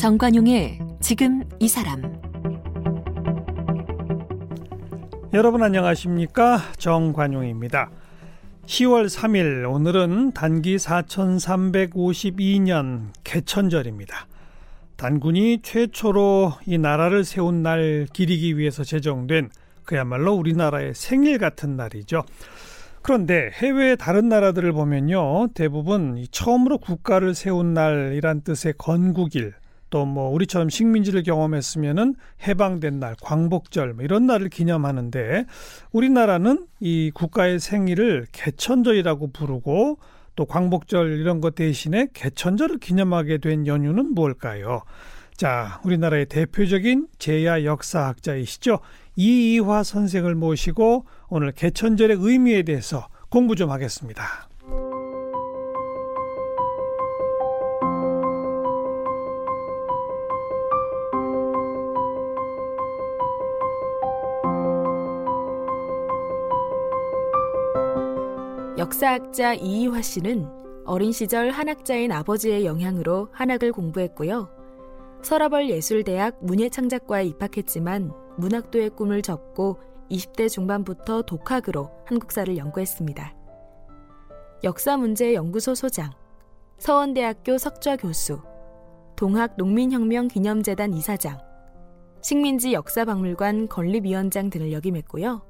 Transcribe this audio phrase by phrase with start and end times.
[0.00, 2.00] 정관용의 지금 이 사람
[5.34, 7.90] 여러분 안녕하십니까 정관용입니다.
[8.64, 14.26] 10월 3일 오늘은 단기 4352년 개천절입니다.
[14.96, 19.50] 단군이 최초로 이 나라를 세운 날 기리기 위해서 제정된
[19.84, 22.22] 그야말로 우리나라의 생일 같은 날이죠.
[23.02, 25.48] 그런데 해외 다른 나라들을 보면요.
[25.52, 29.59] 대부분 처음으로 국가를 세운 날이란 뜻의 건국일
[29.90, 32.14] 또 뭐 우리처럼 식민지를 경험했으면은
[32.46, 35.44] 해방된 날, 광복절 뭐 이런 날을 기념하는데
[35.92, 39.98] 우리나라는 이 국가의 생일을 개천절이라고 부르고
[40.36, 44.82] 또 광복절 이런 것 대신에 개천절을 기념하게 된 연유는 뭘까요?
[45.36, 48.80] 자, 우리나라의 대표적인 제야 역사학자이시죠.
[49.16, 54.49] 이이화 선생을 모시고 오늘 개천절의 의미에 대해서 공부 좀 하겠습니다.
[68.80, 70.48] 역사학자 이이화 씨는
[70.86, 74.48] 어린 시절 한학자인 아버지의 영향으로 한학을 공부했고요.
[75.20, 79.78] 서라벌 예술대학 문예창작과에 입학했지만 문학도의 꿈을 접고
[80.10, 83.34] 20대 중반부터 독학으로 한국사를 연구했습니다.
[84.64, 86.12] 역사문제연구소 소장,
[86.78, 88.40] 서원대학교 석좌 교수,
[89.14, 91.38] 동학 농민혁명 기념재단 이사장,
[92.22, 95.49] 식민지 역사박물관 건립위원장 등을 역임했고요.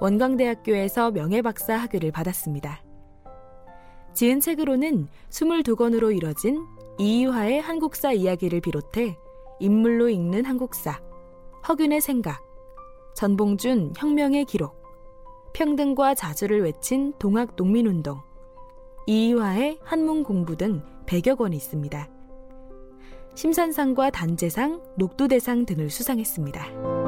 [0.00, 2.82] 원광대학교에서 명예박사 학위를 받았습니다.
[4.14, 6.64] 지은 책으로는 22권으로 이뤄진
[6.98, 9.16] 이이화의 한국사 이야기를 비롯해
[9.60, 11.00] 인물로 읽는 한국사,
[11.68, 12.42] 허균의 생각,
[13.14, 14.82] 전봉준 혁명의 기록,
[15.52, 18.20] 평등과 자주를 외친 동학 농민운동,
[19.06, 22.08] 이이화의 한문 공부 등 100여 권이 있습니다.
[23.34, 27.07] 심산상과 단재상, 녹두대상 등을 수상했습니다.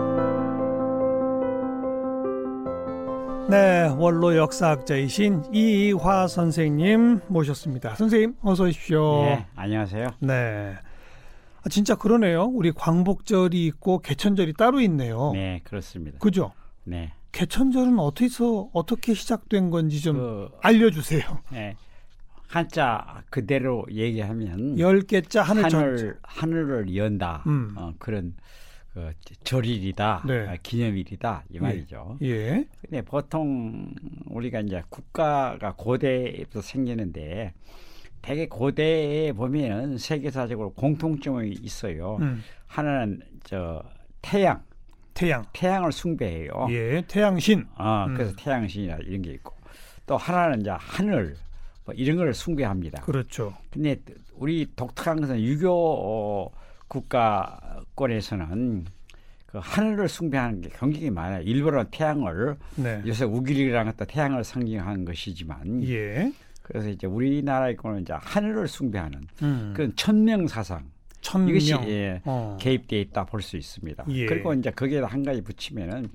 [3.50, 7.96] 네, 원로 역사학자이신 이화 선생님 모셨습니다.
[7.96, 9.24] 선생님 어서 오십시오.
[9.24, 10.06] 네, 안녕하세요.
[10.20, 10.74] 네.
[11.62, 12.44] 아, 진짜 그러네요.
[12.44, 15.32] 우리 광복절이 있고 개천절이 따로 있네요.
[15.32, 16.18] 네, 그렇습니다.
[16.20, 16.52] 그죠?
[16.84, 17.12] 네.
[17.32, 21.22] 개천절은 어디서 어떻게 시작된 건지 좀 그, 알려주세요.
[21.50, 21.74] 네.
[22.46, 27.74] 한자 그대로 얘기하면 열 개자 하늘 하늘 하늘을 연다 음.
[27.76, 28.34] 어, 그런
[28.92, 29.12] 그
[29.44, 30.48] 절일이다, 네.
[30.48, 31.60] 아, 기념일이다 이 예.
[31.60, 32.18] 말이죠.
[32.22, 32.26] 예.
[32.26, 32.68] 예.
[32.80, 33.94] 근데 보통
[34.26, 37.54] 우리가 이제 국가가 고대부터 생기는데
[38.20, 42.18] 되게 고대에 보면 세계사적으로 공통점이 있어요.
[42.20, 42.42] 음.
[42.66, 43.82] 하나는 저
[44.22, 44.62] 태양,
[45.14, 46.66] 태양, 태양을 숭배해요.
[46.70, 47.66] 예, 태양신.
[47.76, 48.14] 아, 음.
[48.14, 49.54] 그래서 태양신이라 이런 게 있고
[50.06, 51.36] 또 하나는 이제 하늘
[51.84, 53.02] 뭐 이런 걸 숭배합니다.
[53.02, 53.54] 그렇죠.
[53.70, 53.96] 근데
[54.34, 56.50] 우리 독특한 것은 유교 어,
[56.88, 58.86] 국가 권에서는
[59.46, 61.42] 그 하늘을 숭배하는 게 굉장히 많아요.
[61.42, 63.02] 일부러 태양을 네.
[63.06, 66.32] 요새 우길이랑 갖다 태양을 상징하는 것이지만 예.
[66.62, 69.72] 그래서 이제 우리나라의 거는 이제 하늘을 숭배하는 음.
[69.76, 70.88] 그런 천명 사상
[71.20, 71.50] 천명.
[71.50, 72.56] 이것이 예, 어.
[72.60, 74.04] 개입돼 있다 볼 수 있습니다.
[74.08, 74.26] 예.
[74.26, 76.08] 그리고 이제 거기에 한 가지 붙이면은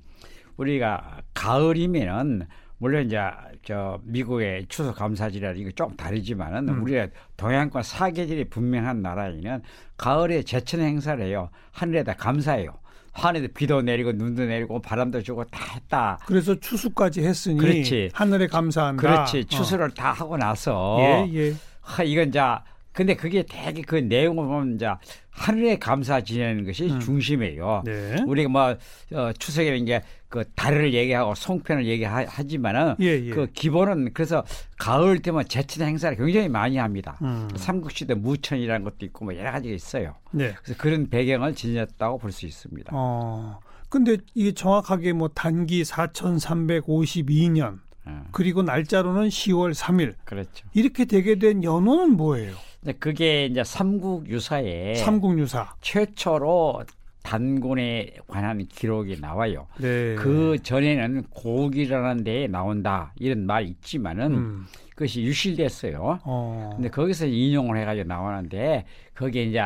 [0.56, 2.46] 우리가 가을이면은
[2.78, 3.18] 물론 이제
[3.64, 6.82] 저 미국의 추석 감사절이라는 게 조금 다르지만은 음.
[6.82, 9.62] 우리가 동양권 사계절이 분명한 나라에는
[9.96, 11.50] 가을에 제천 행사를 해요.
[11.72, 12.78] 하늘에다 감사해요.
[13.12, 16.18] 하늘에 비도 내리고 눈도 내리고 바람도 주고 다 했다.
[16.26, 18.10] 그래서 추수까지 했으니 그렇지.
[18.12, 19.00] 하늘에 감사한다.
[19.00, 19.46] 그렇지.
[19.46, 19.88] 추수를 어.
[19.88, 21.54] 다 하고 나서 예, 예.
[21.80, 22.62] 하, 이건 자
[22.92, 24.88] 근데 그게 되게 그 내용을 보면 이제
[25.30, 27.00] 하늘에 감사 지내는 것이 음.
[27.00, 27.82] 중심이에요.
[27.84, 28.16] 네.
[28.26, 28.76] 우리가 뭐
[29.12, 33.30] 어, 추석에 이제 그 달을 얘기하고 송편을 얘기하지만은 예, 예.
[33.30, 34.44] 그 기본은 그래서
[34.78, 37.16] 가을 때면 제천 행사를 굉장히 많이 합니다.
[37.22, 37.48] 음.
[37.54, 40.14] 삼국시대 무천이라는 것도 있고 뭐 여러 가지가 있어요.
[40.32, 40.54] 네.
[40.62, 42.90] 그래서 그런 배경을 지녔다고 볼 수 있습니다.
[42.92, 43.60] 어.
[43.88, 48.24] 근데 이게 정확하게 뭐 단기 4,352년 어.
[48.32, 50.14] 그리고 날짜로는 10월 3일.
[50.24, 50.66] 그렇죠.
[50.74, 52.54] 이렇게 되게 된 연호는 뭐예요?
[53.00, 56.84] 그게 이제 삼국 유사에 삼국 유사 최초로
[57.26, 59.66] 단군에 관한 기록이 나와요.
[59.80, 60.14] 네.
[60.14, 64.66] 그 전에는 고국이라는 데에 나온다 이런 말 있지만은 음.
[64.90, 66.20] 그것이 유실됐어요.
[66.24, 66.70] 어.
[66.76, 68.84] 근데 거기서 인용을 해가지고 나오는데
[69.16, 69.60] 거기에 이제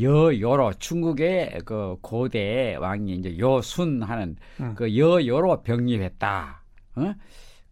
[0.00, 4.74] 여여로 중국의 그 고대 왕이 이제 여순하는 음.
[4.76, 6.62] 그 여여로 병립했다.
[6.94, 7.14] 어?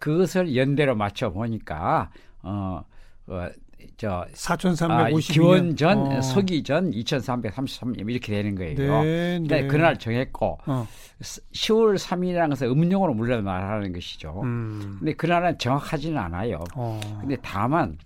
[0.00, 2.10] 그것을 연대로 맞춰 보니까
[2.42, 2.82] 어,
[3.28, 3.48] 어
[3.96, 6.20] 저 4,350 아, 기원 전 어.
[6.20, 8.76] 서기 전 2,333년 이렇게 되는 거예요.
[8.76, 9.66] 네, 그러니까 네.
[9.66, 10.86] 그날 정했고 어.
[11.20, 14.40] 10월 3일이라는 것은 음력으로 물론 말하는 것이죠.
[14.42, 14.96] 음.
[14.98, 16.62] 근데 그날은 정확하지는 않아요.
[16.74, 17.00] 어.
[17.20, 17.98] 근데 다만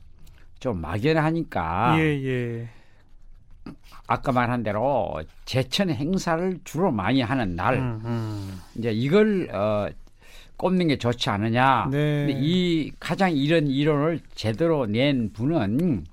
[0.61, 2.69] 좀 막연하니까 예, 예.
[4.06, 8.61] 아까 말한 대로 제천 행사를 주로 많이 하는 날 음, 음.
[8.76, 9.88] 이제 이걸 어,
[10.61, 11.89] 꼽는 게 좋지 않느냐.
[11.91, 12.27] 네.
[12.27, 16.05] 근데 이 가장 이런 이론을 제대로 낸 분은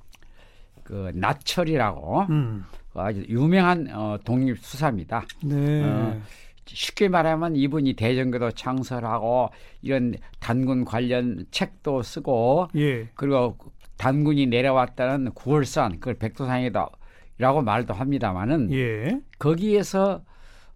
[0.84, 2.64] 그 나철이라고 음.
[2.94, 5.26] 아주 유명한 어, 독립 수사입니다.
[5.44, 5.84] 네.
[5.84, 6.22] 어,
[6.66, 9.50] 쉽게 말하면 이분이 대전교도 창설하고
[9.82, 13.10] 이런 단군 관련 책도 쓰고 예.
[13.16, 13.58] 그리고
[13.98, 19.20] 단군이 내려왔다는 구월산 그걸 백두산이다라고 말도 합니다마는 예.
[19.40, 20.22] 거기에서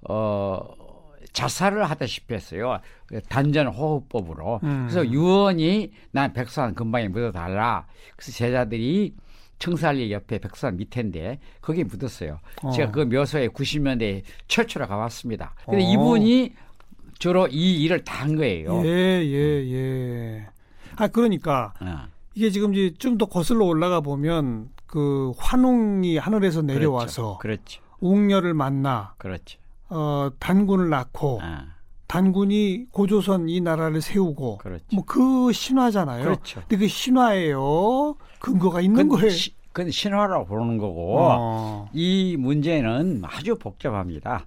[0.09, 0.80] 어
[1.33, 2.79] 자살을 하다시피 했어요.
[3.29, 4.59] 단전 호흡법으로.
[4.63, 4.87] 음.
[4.89, 7.85] 그래서 유언이 난 백두산 근방에 묻어달라.
[8.15, 9.13] 그래서 제자들이
[9.59, 12.39] 청살리 옆에 백두산 밑인데 거기에 묻었어요.
[12.63, 12.71] 어.
[12.71, 15.53] 제가 그 묘소에 90년대에 최초로 가봤습니다.
[15.65, 15.87] 근데 어.
[15.93, 16.53] 이분이
[17.19, 18.81] 주로 이 일을 다 한 거예요.
[18.85, 18.89] 예,
[19.23, 20.47] 예, 예.
[20.95, 22.07] 아, 그러니까 어.
[22.33, 27.79] 이게 지금 이제 좀 더 거슬러 올라가 보면 그 환웅이 하늘에서 내려와서 그렇죠.
[27.79, 27.81] 그렇죠.
[27.99, 29.59] 웅녀를 만나 그렇죠.
[29.91, 31.65] 어, 단군을 낳고 아.
[32.07, 34.83] 단군이 고조선 이 나라를 세우고 그렇죠.
[34.93, 36.23] 뭐그 신화잖아요.
[36.23, 36.61] 그렇죠.
[36.61, 38.15] 근데 그 신화예요.
[38.39, 39.29] 근거가 있는 거예요.
[39.29, 41.89] 시, 그건 신화라고 부르는 거고 어.
[41.93, 44.45] 이 문제는 아주 복잡합니다.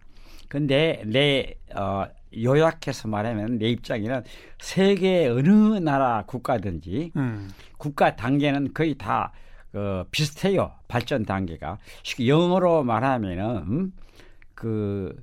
[0.49, 2.05] 근데 내 어,
[2.37, 4.25] 요약해서 말하면 내 입장에는
[4.59, 7.51] 세계 어느 나라 국가든지 음.
[7.79, 9.33] 국가 단계는 거의 다
[9.75, 10.73] 어, 비슷해요.
[10.87, 11.79] 발전 단계가.
[12.25, 13.93] 영어로 말하면은 음,
[14.55, 15.15] 그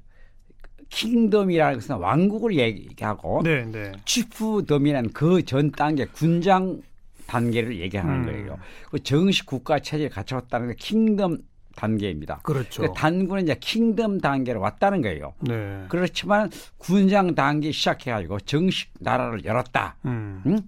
[0.91, 3.91] 킹덤이라는 것은 왕국을 얘기하고 네, 네.
[4.05, 6.81] 치프덤이라는 그 전 단계 군장
[7.27, 8.25] 단계를 얘기하는 음.
[8.25, 8.57] 거예요.
[8.91, 11.39] 그 정식 국가 체제를 갖춰왔다는 게 킹덤
[11.75, 12.41] 단계입니다.
[12.43, 12.81] 그렇죠.
[12.81, 15.33] 그러니까 단군은 이제 킹덤 단계로 왔다는 거예요.
[15.39, 15.85] 네.
[15.88, 19.95] 그렇지만 군장 단계 시작해가지고 정식 나라를 열었다.
[20.05, 20.44] 음.
[20.45, 20.59] 응?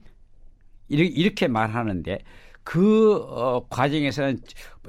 [0.90, 2.20] 이렇게 말하는데
[2.64, 4.40] 그 어, 과정에서는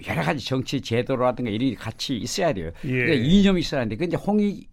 [0.07, 2.71] 여러 가지 정치 제도라든가 이런 같이 있어야 돼요.
[2.85, 2.89] 예.
[2.89, 4.69] 그러니까 이념이 있어야 하는데 근데 홍익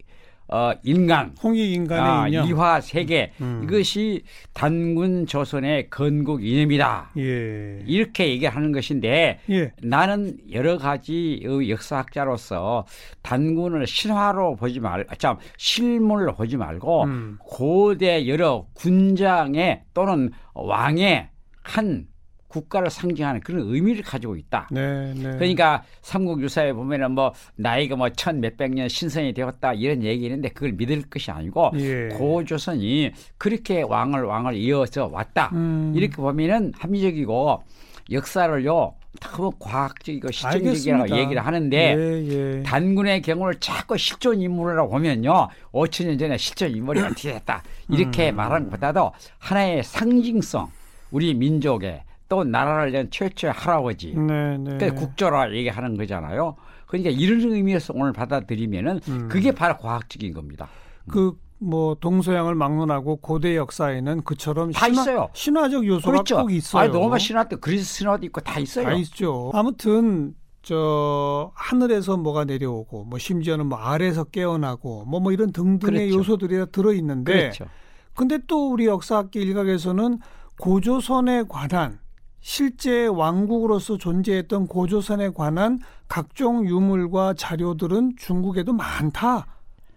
[0.52, 3.62] 어, 인간, 홍익 인간의 아, 인형, 이화 세계 음.
[3.64, 4.22] 이것이
[4.52, 7.12] 단군 조선의 건국 이념이다.
[7.16, 7.82] 예.
[7.86, 9.72] 이렇게 얘기하는 것인데 예.
[9.82, 12.84] 나는 여러 가지 역사학자로서
[13.22, 17.38] 단군을 신화로 보지 말, 참 실물로 보지 말고 음.
[17.40, 21.30] 고대 여러 군장의 또는 왕의
[21.62, 22.06] 한
[22.52, 24.68] 국가를 상징하는 그런 의미를 가지고 있다.
[24.70, 25.22] 네, 네.
[25.22, 30.50] 그러니까 삼국 유사에 보면은 뭐 나이가 뭐 천 몇백 년 신선이 되었다 이런 얘기 있는데
[30.50, 32.08] 그걸 믿을 것이 아니고 예.
[32.12, 35.50] 고조선이 그렇게 왕을 왕을 이어서 왔다.
[35.54, 35.92] 음.
[35.96, 37.62] 이렇게 보면은 합리적이고
[38.10, 42.28] 역사를요 너무 과학적이고 실증적이라고 얘기를 하는데 예,
[42.58, 42.62] 예.
[42.64, 48.36] 단군의 경우를 자꾸 실존 인물이라고 보면요 5천 년 전에 실존 인물이 어떻게 됐다 이렇게 음.
[48.36, 50.68] 말하는 것보다도 하나의 상징성
[51.10, 54.14] 우리 민족의 또 나라를 위한 최초의 할아버지.
[54.14, 54.76] 네, 네.
[54.78, 56.56] 그러니까 국조라 얘기하는 거잖아요.
[56.86, 59.28] 그러니까 이런 의미에서 오늘 받아들이면은 음.
[59.28, 60.68] 그게 바로 과학적인 겁니다.
[61.08, 61.32] 그
[61.62, 65.28] 뭐 동서양을 막론하고 고대 역사에는 그처럼 다 신화, 있어요.
[65.32, 66.36] 신화적 요소가 그렇죠.
[66.38, 66.82] 꼭 있어요.
[66.82, 68.86] 아니 로마 신화 때 그리스 신화도 있고 다 있어요.
[68.86, 69.52] 다 있죠.
[69.54, 76.18] 아무튼 저 하늘에서 뭐가 내려오고 뭐 심지어는 뭐 아래에서 깨어나고 뭐뭐 뭐 이런 등등의 그렇죠.
[76.18, 77.66] 요소들이 들어 있는데 그렇죠.
[78.14, 80.18] 근데 또 우리 역사학계 일각에서는
[80.58, 82.01] 고조선에 관한
[82.42, 89.46] 실제 왕국으로서 존재했던 고조선에 관한 각종 유물과 자료들은 중국에도 많다.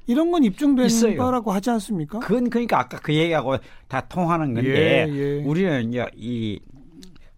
[0.07, 1.17] 이런 건 입증된 있어요.
[1.17, 2.19] 거라고 하지 않습니까?
[2.19, 5.43] 그건 그러니까 아까 그 얘기하고 다 통하는 건데 예, 예.
[5.43, 6.59] 우리는 이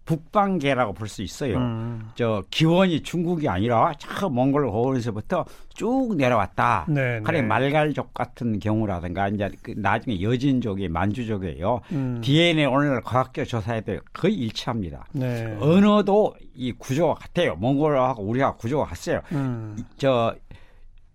[0.08, 1.58] 북방계라고 볼 수 있어요.
[1.58, 2.10] 음.
[2.14, 6.86] 저 기원이 중국이 아니라 저 몽골 고원에서부터 쭉 내려왔다.
[6.88, 7.42] 네, 하여 네.
[7.42, 11.80] 말갈족 같은 경우라든가 이제 그 나중에 여진족이 만주족이에요.
[11.92, 12.20] 음.
[12.22, 15.06] DNA 오늘 과학적 조사에도 거의 일치합니다.
[15.12, 15.56] 네.
[15.60, 17.56] 언어도 이 구조가 같아요.
[17.56, 19.20] 몽골하고 우리하고 구조가 같아요.
[19.32, 19.76] 음.
[19.98, 20.34] 저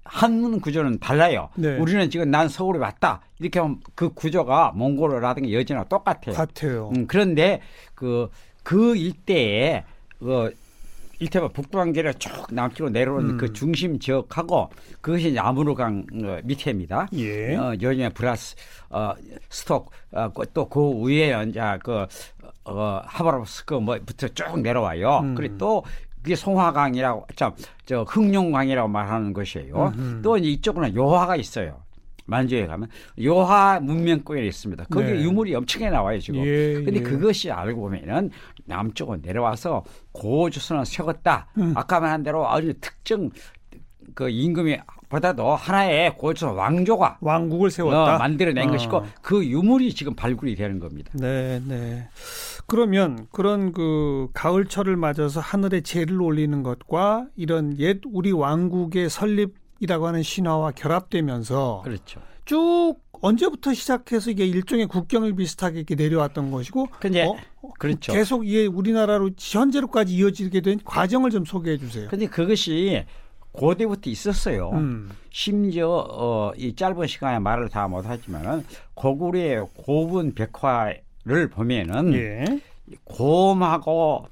[0.06, 1.50] 한문 구조는 달라요.
[1.56, 1.78] 네.
[1.78, 3.22] 우리는 지금 난 서울에 왔다.
[3.40, 6.36] 이렇게 하면 그 구조가 몽골어라든가 여진하고 똑같아요.
[6.36, 6.92] 같아요.
[6.96, 7.62] 음, 그런데
[7.96, 8.30] 그
[8.64, 9.84] 그 일대에
[10.20, 10.56] 그
[11.20, 13.38] 일테면 북부관계를 쭉 남쪽으로 내려오는 음.
[13.38, 17.08] 그 중심 지역하고 그것이 이제 아무르강 어, 밑에입니다.
[17.14, 17.56] 예.
[17.56, 18.56] 어, 요즘에 브라스
[18.90, 19.14] 어,
[19.50, 22.06] 스톡 어, 또그 위에 이제 그
[22.66, 25.20] 어, 하바rov스크 뭐부터 쭉 내려와요.
[25.20, 25.36] 음.
[25.36, 25.84] 그리고 또
[26.22, 29.94] 그게 송화강이라고 참저 흑룡강이라고 말하는 것이에요.
[29.96, 30.22] 음흠.
[30.22, 31.83] 또 이쪽은 요화가 있어요.
[32.26, 32.90] 만주에 가면
[33.22, 34.86] 요하 문명권이 있습니다.
[34.86, 35.22] 거기 네.
[35.22, 36.46] 유물이 엄청나게 나와요 지금.
[36.46, 37.02] 예, 근데 예.
[37.02, 38.32] 그것이 알고 보면은
[38.66, 41.48] 남쪽으로 내려와서 고조선을 세웠다.
[41.58, 41.74] 음.
[41.76, 43.30] 아까 말한 대로 아주 특정
[44.16, 44.78] 그 임금이
[45.10, 48.72] 보다도 하나의 고조 왕조가 왕국을 세웠다 어, 만들어낸 어.
[48.72, 51.12] 것이고 그 유물이 지금 발굴이 되는 겁니다.
[51.14, 52.08] 네, 네.
[52.66, 60.08] 그러면 그런 그 가을철을 맞아서 하늘에 재를 올리는 것과 이런 옛 우리 왕국의 설립 이라고
[60.08, 62.22] 하는 신화와 결합되면서 그렇죠.
[62.46, 67.36] 쭉 언제부터 시작해서 이게 일종의 국경을 비슷하게 이렇게 내려왔던 것이고 근데 어,
[67.80, 68.14] 그렇죠.
[68.14, 72.08] 계속 이게 우리나라로 현재로까지 이어지게 된 과정을 좀 소개해 주세요.
[72.10, 73.06] 근데 그것이
[73.52, 74.72] 고대부터 있었어요.
[74.72, 75.12] 음.
[75.30, 82.46] 심지어 어, 이 짧은 시간에 말을 다 못하지만은 고구려의 고분 백화를 보면은 예.
[83.04, 84.28] 곰하고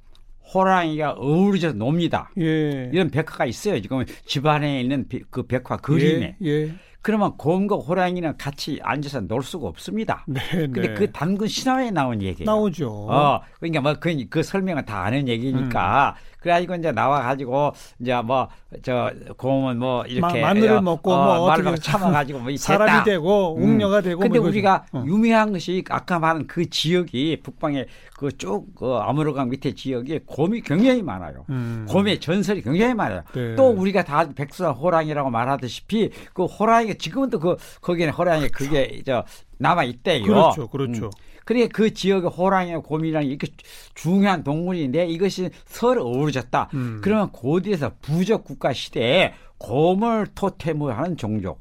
[0.53, 2.31] 호랑이가 어우러져 놉니다.
[2.39, 2.89] 예.
[2.91, 3.81] 이런 백화가 있어요.
[3.81, 6.35] 지금 집안에 있는 그 백화 그림에.
[6.41, 6.49] 예.
[6.49, 6.71] 예.
[7.01, 10.23] 그러면 곰과 호랑이는 같이 앉아서 놀 수가 없습니다.
[10.27, 10.93] 네, 근데 네.
[10.93, 12.45] 그 단군 신화에 나온 얘기예요.
[12.45, 12.89] 나오죠.
[13.09, 16.39] 어, 그러니까 뭐그 그 설명은 다 아는 얘기니까 음.
[16.41, 18.49] 그래가지고 이제 나와 가지고 이제 뭐
[18.83, 23.63] 저 곰은 뭐 이렇게 마, 늘을 먹고 어, 뭐 말을 참아가지고 뭐 사람이 되고 음.
[23.63, 24.03] 웅녀가 음.
[24.03, 24.21] 되고.
[24.21, 25.03] 근데 뭐 우리가 어.
[25.05, 27.85] 유명한 것이 아까 말한 그 지역이 북방에
[28.17, 31.45] 그쭉 그 아무르강 밑에 지역에 곰이 굉장히 많아요.
[31.49, 31.85] 음.
[31.89, 33.23] 곰의 전설이 굉장히 많아요.
[33.33, 33.55] 네.
[33.55, 39.01] 또 우리가 다 백수와 호랑이라고 말하듯이 그 호랑이 가 지금은 또 그 거기는 호랑이 그게
[39.05, 39.23] 저
[39.57, 40.23] 남아 있대요.
[40.23, 41.05] 그렇죠, 그렇죠.
[41.05, 41.09] 음.
[41.45, 43.47] 그래 그 지역의 호랑이와 곰이랑 이렇게
[43.95, 46.69] 중요한 동물인데 이것이 서로 어우러졌다.
[46.73, 47.01] 음.
[47.03, 51.60] 그러면 고대에서 부적 국가 시대에 곰을 토템으로 하는 종족.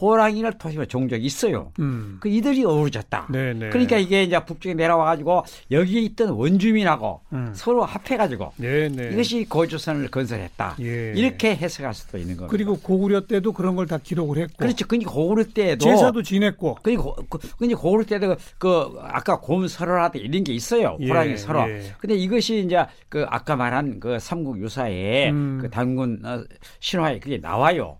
[0.00, 1.72] 호랑이를 토시면 종족이 있어요.
[1.78, 2.18] 음.
[2.20, 3.28] 그 이들이 어우러졌다.
[3.30, 3.52] 네네.
[3.54, 3.68] 네.
[3.70, 7.52] 그러니까 이게 이제 북쪽에 내려와 가지고 여기에 있던 원주민하고 음.
[7.54, 9.10] 서로 합해 가지고 네, 네.
[9.12, 10.76] 이것이 고조선을 건설했다.
[10.80, 11.12] 예.
[11.14, 12.50] 이렇게 해석할 수도 있는 겁니다.
[12.50, 14.54] 그리고 고구려 때도 그런 걸 다 기록을 했고.
[14.58, 14.86] 그렇죠.
[14.86, 16.78] 그러니까 고구려 때도 제사도 지냈고.
[16.82, 17.14] 그리고
[17.58, 20.96] 그러니까 고구려 때도 그 아까 곰 설화라든 이런 게 있어요.
[21.00, 21.68] 예, 호랑이 설화.
[21.68, 21.92] 예.
[21.98, 25.58] 근데 이것이 이제 그 아까 말한 그 삼국 유사의 음.
[25.60, 26.42] 그 단군 어,
[26.80, 27.98] 신화에 그게 나와요.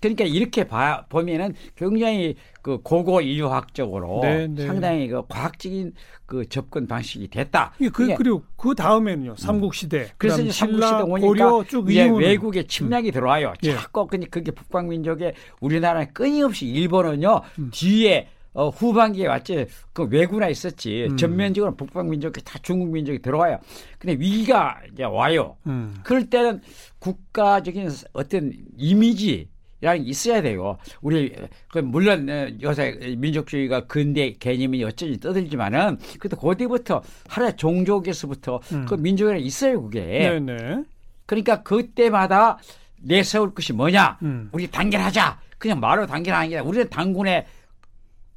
[0.00, 4.66] 그러니까 이렇게 봐, 보면은 굉장히 그 고고 인류학적으로 네, 네.
[4.66, 5.92] 상당히 그 과학적인
[6.26, 7.72] 그 접근 방식이 됐다.
[7.80, 10.08] 예, 그, 그리고 그 다음에는요 삼국 시대.
[10.18, 13.12] 그래서 이제 삼국 시대 오니까 이제 외국의 침략이 음.
[13.12, 13.54] 들어와요.
[13.62, 13.72] 예.
[13.72, 17.70] 자꾸 그게 북방 민족의 우리나라에 끊임없이 일본은요 음.
[17.72, 18.28] 뒤에
[18.58, 21.16] 어, 후반기에 왔지 그 왜구나 있었지 음.
[21.16, 23.58] 전면적으로 북방 민족이 다 중국 민족이 들어와요.
[23.98, 25.56] 근데 위기가 이제 와요.
[25.66, 25.94] 음.
[26.02, 26.60] 그럴 때는
[26.98, 29.48] 국가적인 어떤 이미지
[29.80, 30.76] 랑 있어야 돼요.
[31.00, 31.32] 우리
[31.68, 38.86] 그 물론 어, 요새 민족주의가 근대 개념이 어쩐지 떠들지만은 그래도 고대부터 하나의 종족에서부터 음.
[38.86, 40.00] 그 민족이 있어요 그게.
[40.00, 40.82] 네네.
[41.26, 42.58] 그러니까 그때마다
[43.00, 44.18] 내세울 것이 뭐냐?
[44.22, 44.48] 음.
[44.52, 45.38] 우리 단결하자.
[45.58, 47.46] 그냥 말로 단결하는 게 아니라 우리는 당군의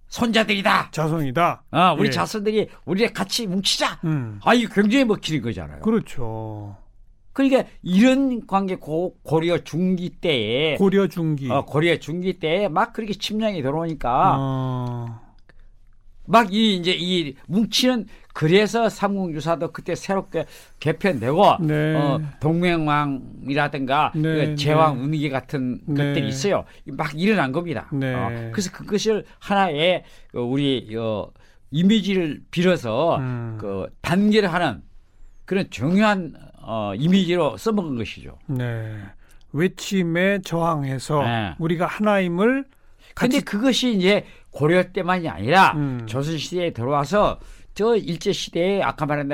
[0.09, 0.89] 손자들이다.
[0.91, 1.63] 자손이다.
[1.71, 2.11] 어, 우리 예.
[2.11, 3.99] 자손들이 우리 같이 뭉치자.
[4.03, 4.39] 음.
[4.43, 5.79] 아, 이거 굉장히 먹히는 거잖아요.
[5.79, 6.75] 그렇죠.
[7.33, 13.13] 그러니까 이런 관계 고, 고려 중기 때에 고려 중기 어, 고려 중기 때에 막 그렇게
[13.13, 15.31] 침략이 들어오니까 어...
[16.25, 20.45] 막이 이제 이 뭉치는 그래서 삼국유사도 그때 새롭게
[20.79, 21.95] 개편되고 네.
[21.95, 25.03] 어, 동맹왕이라든가 네, 그 제왕 네.
[25.03, 26.07] 운기 같은 네.
[26.07, 26.63] 것들이 있어요.
[26.85, 27.89] 막 일어난 겁니다.
[27.91, 28.13] 네.
[28.13, 31.29] 어, 그래서 그것을 하나의 그 우리 어,
[31.71, 33.57] 이미지를 빌어서 음.
[33.59, 34.49] 그 단계를
[35.45, 38.37] 그런 중요한 어, 이미지로 써먹은 것이죠.
[38.47, 38.97] 네.
[39.53, 41.55] 외침에 저항해서 네.
[41.59, 42.65] 우리가 하나임을.
[43.13, 46.03] 근데 그것이 이제 고려 때만이 아니라 음.
[46.05, 47.39] 조선 시대에 들어와서
[47.73, 49.27] 저 일제 시대에 아까 말한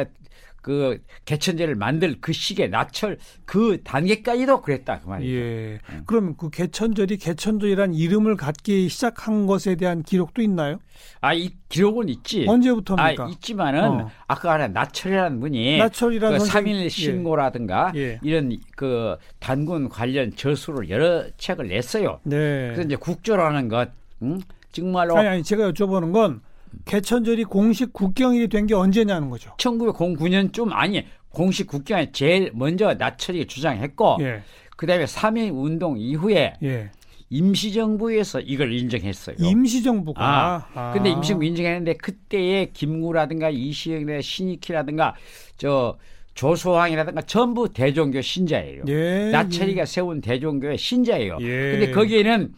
[0.68, 5.32] 그 개천제를 만들 그 시기에 나철 그 단계까지도 그랬다 그 말이죠.
[5.32, 5.80] 예.
[5.92, 6.04] 음.
[6.06, 10.80] 그럼 그 개천절이 개천절이란 이름을 갖기 시작한 것에 대한 기록도 있나요?
[11.22, 12.46] 아, 이 기록은 있지.
[12.50, 13.24] 언제부터입니까?
[13.24, 14.12] 아, 있지만은 어.
[14.28, 18.20] 아까 말한 나철이라는 분이 나철이라는 그 3일 신고라든가 예.
[18.22, 22.20] 이런 그 단군 관련 저수를 여러 책을 냈어요.
[22.24, 22.72] 네.
[22.74, 23.90] 그래서 이제 국조라는 것,
[24.22, 24.42] 음?
[24.74, 26.42] 정말로 아니, 아니 제가 여쭤보는 건
[26.86, 29.52] 개천절이 공식 국경일이 된 게 언제냐는 거죠.
[29.58, 34.42] 1909년쯤 아니 공식 국경에 제일 먼저 나철이 주장했고 예.
[34.76, 36.92] 그다음에 3.1 운동 이후에 예.
[37.30, 39.36] 임시정부에서 이걸 인정했어요.
[39.40, 40.24] 임시정부가.
[40.24, 40.94] 아, 아.
[40.94, 45.16] 근데 임시정부 인정했는데 그때의 김구라든가 이시영이나 신익희라든가
[45.58, 45.98] 저
[46.36, 48.84] 조소왕이라든가 전부 대종교 신자예요.
[48.88, 49.86] 예, 나철이가 예.
[49.86, 51.38] 세운 대종교의 신자예요.
[51.42, 51.72] 예.
[51.72, 52.54] 근데 거기에는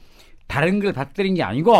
[0.47, 1.73] 다른 걸 받드는 게 아니고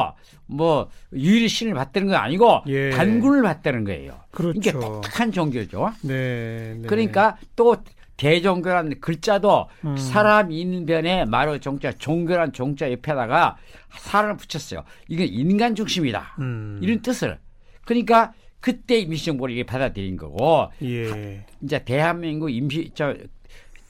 [0.50, 2.90] 뭐 유일신을 받드는 거 아니고 예.
[2.90, 4.20] 단군을 받드는 거예요.
[4.32, 4.58] 그렇죠.
[4.58, 5.94] 이게 독특한 종교죠.
[6.02, 6.88] 네, 네.
[6.88, 7.78] 그러니까 또
[8.18, 9.96] 대종교란 글자도 음.
[9.96, 13.56] 사람 인변에 말로 종자 종교란 종자 옆에다가
[13.92, 14.84] 사람을 붙였어요.
[15.08, 16.36] 이건 인간 중심이다.
[16.40, 16.80] 음.
[16.82, 17.38] 이런 뜻을.
[17.86, 21.46] 그러니까 그때 임시정부를 받아들인 거고 예.
[21.62, 23.16] 이제 대한민국 임시 저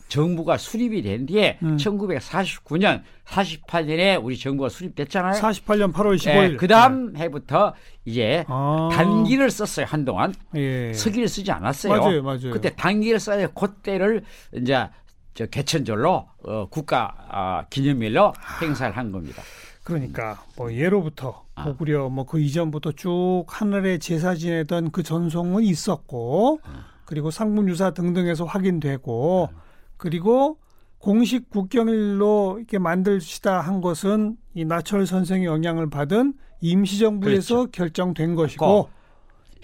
[0.09, 1.77] 정부가 수립이 된 뒤에 음.
[1.77, 5.39] 1949년, 48년에 우리 정부가 수립됐잖아요.
[5.39, 6.51] 48년 8월 15일.
[6.53, 7.21] 예, 그 다음 네.
[7.21, 7.73] 해부터
[8.05, 8.89] 이제 아.
[8.91, 10.33] 단기를 썼어요 한동안.
[10.55, 10.91] 예.
[10.93, 11.93] 서기를 쓰지 않았어요.
[12.01, 12.51] 맞아요, 맞아요.
[12.51, 14.23] 그때 단기를 써야 그때를
[14.53, 14.89] 이제
[15.35, 18.59] 저 개천절로 어, 국가 아, 기념일로 아.
[18.61, 19.41] 행사를 한 겁니다.
[19.83, 21.63] 그러니까 뭐 예로부터 아.
[21.65, 26.85] 고구려 뭐 그 이전부터 쭉 하늘에 제사 지내던 그 전송은 있었고 아.
[27.05, 29.68] 그리고 상문유사 등등에서 확인되고 아.
[29.99, 30.57] 그리고
[30.97, 37.71] 공식 국경일로 이렇게 만들시다 한 것은 이 나철 선생의 영향을 받은 임시정부에서 그렇죠.
[37.71, 38.89] 결정된 것이고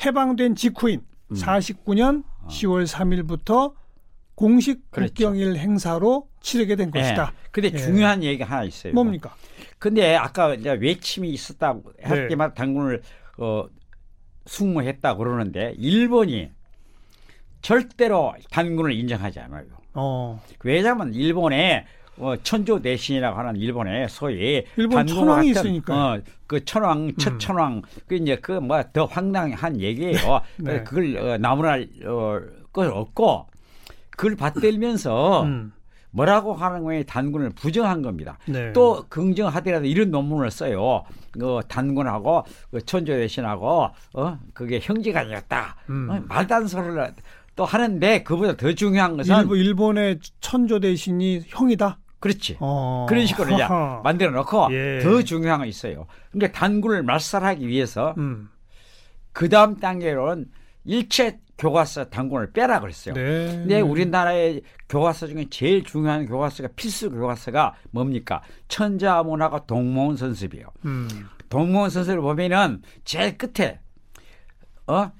[0.05, 1.01] 해방된 직후인
[1.31, 1.35] 음.
[1.35, 3.73] 49년 10월 3일부터
[4.35, 5.13] 공식 그렇죠.
[5.13, 7.25] 국경일 행사로 치르게 된 것이다.
[7.25, 7.31] 네.
[7.51, 7.77] 근데 예.
[7.77, 8.93] 중요한 얘기가 하나 있어요.
[8.93, 9.33] 뭡니까?
[9.79, 12.27] 근데 아까 이제 외침이 있었다고 할 네.
[12.27, 13.01] 때마다 당군을
[13.37, 13.65] 어,
[14.45, 16.51] 숙무했다 그러는데 일본이
[17.61, 19.84] 절대로 단군을 인정하지 않아요.
[19.95, 20.39] 어.
[20.63, 21.85] 왜냐하면 일본에
[22.17, 27.39] 어, 천조 대신이라고 하는 일본에 소위 일본 천왕이 있으니까 어, 그 천왕 첫 음.
[27.39, 30.41] 천왕 그 이제 그 뭐 더 황당한 얘기예요.
[30.57, 30.83] 네.
[30.83, 32.39] 그걸 어, 나무랄 어,
[32.71, 33.47] 것 없고
[34.11, 35.73] 그걸 받들면서 음.
[36.11, 38.37] 뭐라고 하는 거에 단군을 부정한 겁니다.
[38.45, 38.71] 네.
[38.71, 41.03] 또 긍정하더라도 이런 논문을 써요.
[41.31, 45.75] 그 단군하고 그 천조 대신하고 어 그게 형제가 아니었다.
[45.89, 46.09] 음.
[46.09, 47.13] 어, 안 소리를
[47.55, 51.99] 또 하는데 그보다 더 중요한 것은 일본, 일본 의 천조 대신이 형이다.
[52.19, 52.57] 그렇지.
[52.59, 53.05] 어.
[53.07, 53.63] 그런 식으로 이제
[54.03, 54.99] 만들어 놓고 예.
[55.03, 56.07] 더 중요한 거 있어요.
[56.31, 58.49] 그러니까 단군을 말살하기 위해서 음.
[59.31, 60.45] 그 다음 단계로는
[60.85, 63.13] 일체 교과서 단권을 빼라 그랬어요.
[63.13, 63.47] 네.
[63.47, 68.41] 근데 우리나라의 교과서 중에 제일 중요한 교과서가 필수 교과서가 뭡니까?
[68.67, 70.67] 천자문화가 동몽 선습이에요.
[70.85, 71.07] 음.
[71.49, 73.79] 동몽 선습을 보면은 제일 끝에
[74.87, 75.11] 어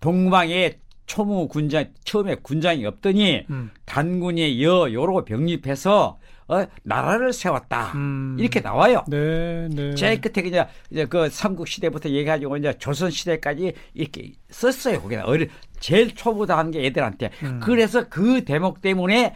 [0.00, 3.70] 동방에 초무 군장 처음에 군장이 없더니 음.
[3.84, 7.92] 단군의 여 요로 병립해서 어, 나라를 세웠다.
[7.94, 8.36] 음.
[8.38, 9.02] 이렇게 나와요.
[9.08, 9.94] 네, 네.
[9.94, 15.00] 제일 끝에 그냥 이제 그 삼국 시대부터 얘기하고 이제 조선 시대까지 이렇게 썼어요.
[15.00, 15.48] 거기다 어리
[15.80, 17.30] 제일 초보다 한 게 애들한테.
[17.44, 17.60] 음.
[17.62, 19.34] 그래서 그 대목 때문에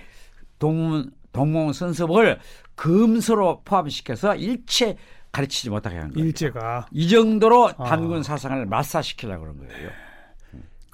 [0.59, 2.39] 동문 동몽 선습을
[2.75, 4.97] 금서로 포함시켜서 일체
[5.33, 6.27] 가르치지 못하게 한 거예요.
[6.27, 7.85] 일제가 이 정도로 아.
[7.85, 9.91] 단군 사상을 마사시키려고 그런 거예요.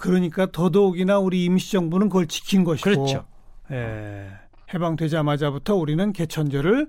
[0.04, 2.84] 그러니까 더더욱이나 우리 임시정부는 그걸 지킨 것이고.
[2.84, 3.24] 그렇죠.
[3.70, 4.28] 예.
[4.74, 6.88] 해방되자마자부터 우리는 개천절을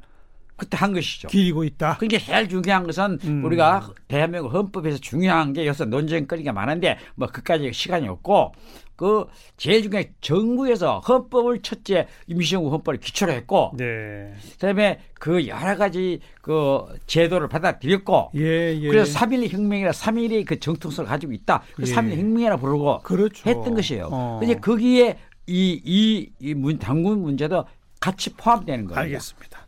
[0.58, 1.28] 그때 한 것이죠.
[1.28, 1.98] 기리고 있다.
[1.98, 3.44] 그게 제일 중요한 것은 음.
[3.46, 8.54] 우리가 대한민국 헌법에서 중요한 게 여기서 논쟁거리가 많은데 뭐 그까지 시간이 없고
[8.96, 9.26] 그
[9.58, 14.34] 제일 중요한 정부에서 헌법을 첫째 임시정부 헌법을 기초로 했고 네.
[14.54, 18.88] 그다음에 그 여러 가지 그 제도를 받아들였고 예, 예.
[18.88, 21.64] 그래서 3.1 혁명이라 3.1의 그 정통성을 가지고 있다.
[21.76, 21.94] 그 예.
[21.94, 23.50] 3.1 혁명이라 부르고 그렇죠.
[23.50, 24.08] 했던 것이에요.
[24.10, 24.38] 어.
[24.40, 27.66] 근데 거기에 이, 이, 이 문, 당군 문제도
[28.00, 29.00] 같이 포함되는 거예요.
[29.02, 29.68] 알겠습니다.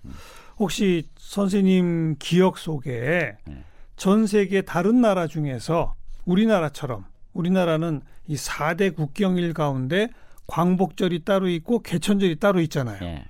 [0.59, 3.63] 혹시 선생님 기억 속에 네.
[3.95, 10.09] 전 세계 다른 나라 중에서 우리나라처럼 우리나라는 이 4대 국경일 가운데
[10.47, 12.99] 광복절이 따로 있고 개천절이 따로 있잖아요.
[12.99, 13.25] 네.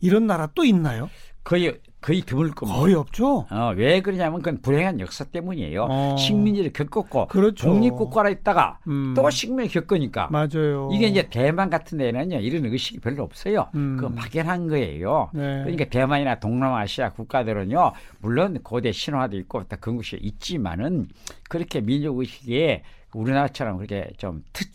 [0.00, 1.10] 이런 나라 또 있나요?
[1.44, 2.78] 거의 거의 드물 겁니다.
[2.78, 3.46] 거의 없죠.
[3.50, 5.86] 어, 왜 그러냐면 그건 불행한 역사 때문이에요.
[5.90, 6.16] 어.
[6.16, 7.66] 식민지를 겪었고 그렇죠.
[7.68, 9.14] 독립국가로 있다가 음.
[9.16, 10.28] 또 식민을 겪으니까.
[10.30, 10.90] 맞아요.
[10.92, 13.68] 이게 이제 대만 같은 데는요 이런 의식이 별로 없어요.
[13.74, 13.96] 음.
[13.98, 15.30] 그 막연한 거예요.
[15.34, 15.62] 네.
[15.64, 21.08] 그러니까 대만이나 동남아시아 국가들은요 물론 고대 신화도 있고 다 건국시 있지만은
[21.48, 22.82] 그렇게 민족 의식에
[23.12, 24.68] 우리나라처럼 그렇게 좀 특,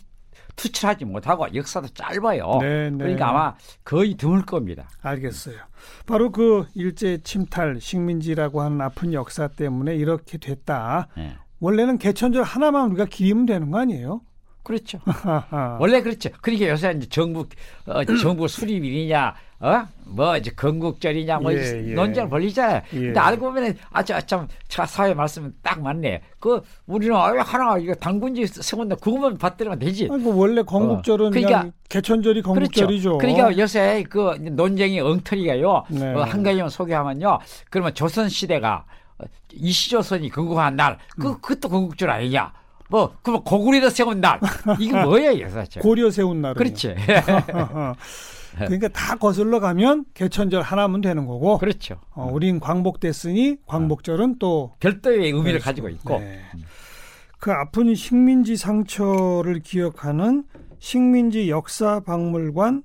[0.56, 2.58] 투철하지 못하고 역사도 짧아요.
[2.60, 2.96] 네, 네.
[2.96, 4.88] 그러니까 아마 거의 드물 겁니다.
[5.02, 5.56] 알겠어요.
[6.06, 11.08] 바로 그 일제 침탈 식민지라고 하는 아픈 역사 때문에 이렇게 됐다.
[11.16, 11.36] 네.
[11.60, 14.20] 원래는 개천절 하나만 우리가 기리면 되는 거 아니에요?
[14.64, 14.98] 그렇죠.
[15.78, 16.30] 원래 그렇죠.
[16.40, 17.46] 그러니까 요새 이제 정부
[17.86, 19.86] 어, 정부 수립일이냐 어?
[20.06, 21.58] 뭐 이제 건국절이냐 뭐 예,
[21.90, 21.94] 예.
[21.94, 22.82] 논쟁을 벌리잖아요.
[22.94, 22.98] 예.
[22.98, 26.22] 근데 알고 보면 아참 사회 말씀은 딱 맞네.
[26.40, 30.08] 그 우리는 아 하나 이거 당군지 세운다 그것만 받들면 되지.
[30.10, 31.30] 아니, 뭐 원래 건국절은 어.
[31.30, 32.54] 그러니까 개천절이 그렇죠.
[32.54, 33.18] 건국절이죠.
[33.18, 33.34] 그렇죠.
[33.34, 35.84] 그러니까 요새 그 논쟁이 엉터리가요.
[35.90, 36.14] 네.
[36.14, 37.38] 어, 한 가지만 소개하면요.
[37.70, 38.86] 그러면 조선 시대가
[39.52, 41.34] 이시조선이 건국한 날, 그 음.
[41.40, 42.52] 그것도 건국절 아니냐?
[42.88, 44.40] 뭐, 그럼 고구려도 세운 날.
[44.78, 45.82] 이게 뭐예요, 사실?
[45.82, 46.54] 고려 세운 날.
[46.54, 46.94] 그렇지.
[48.56, 51.58] 그러니까 다 거슬러 가면 개천절 하나면 되는 거고.
[51.58, 51.96] 그렇죠.
[52.12, 55.64] 어, 우린 광복됐으니 광복절은 또 별도의 의미를 그렇죠.
[55.64, 56.20] 가지고 있고.
[56.20, 56.40] 네.
[57.38, 60.44] 그 아픈 식민지 상처를 기억하는
[60.78, 62.82] 식민지 역사 박물관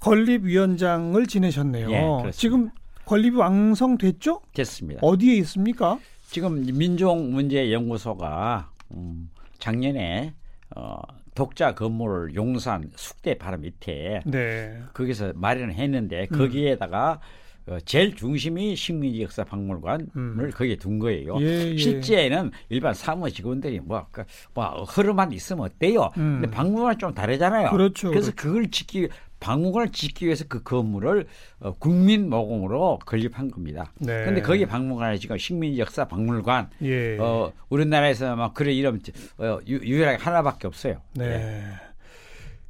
[0.00, 1.90] 건립위원장을 지내셨네요.
[1.90, 2.70] 예, 지금
[3.06, 4.40] 건립이 완성됐죠?
[4.54, 5.00] 됐습니다.
[5.02, 5.98] 어디에 있습니까?
[6.28, 10.34] 지금 민족문제연구소가 음, 작년에
[10.76, 11.00] 어,
[11.34, 14.82] 독자 건물 용산 숙대 바로 밑에 네.
[14.92, 16.38] 거기서 마련을 했는데 음.
[16.38, 17.20] 거기에다가
[17.66, 20.50] 어, 제일 중심이 식민지 역사 박물관을 음.
[20.52, 21.36] 거기에 둔 거예요.
[21.40, 21.76] 예, 예.
[21.76, 24.24] 실제는 일반 사무 직원들이 뭐, 그,
[24.54, 26.10] 뭐 흐름만 있으면 어때요?
[26.16, 26.40] 음.
[26.40, 27.70] 근데 박물관 좀 다르잖아요.
[27.70, 28.10] 그렇죠.
[28.10, 28.48] 그래서 그렇죠.
[28.48, 29.08] 그걸 짓기
[29.40, 31.26] 박물관을 짓기 위해서 그 건물을
[31.60, 33.92] 어, 국민 모금으로 건립한 겁니다.
[33.98, 34.24] 네.
[34.24, 37.18] 근데 거기 박물관에 지금 식민지 역사 박물관 예.
[37.18, 39.00] 어, 우리나라에서 막 그런 이름
[39.38, 41.00] 어, 유, 일하게 하나밖에 없어요.
[41.14, 41.28] 네.
[41.28, 41.62] 네.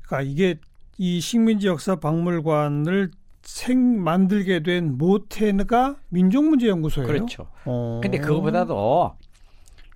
[0.03, 0.55] 그러니까 이게
[0.97, 3.11] 이 식민지 역사 박물관을
[3.43, 7.07] 생 만들게 된 모테가 민족문제연구소예요.
[7.07, 7.49] 그렇죠.
[7.65, 8.01] 어.
[8.03, 9.15] 근데 그거보다도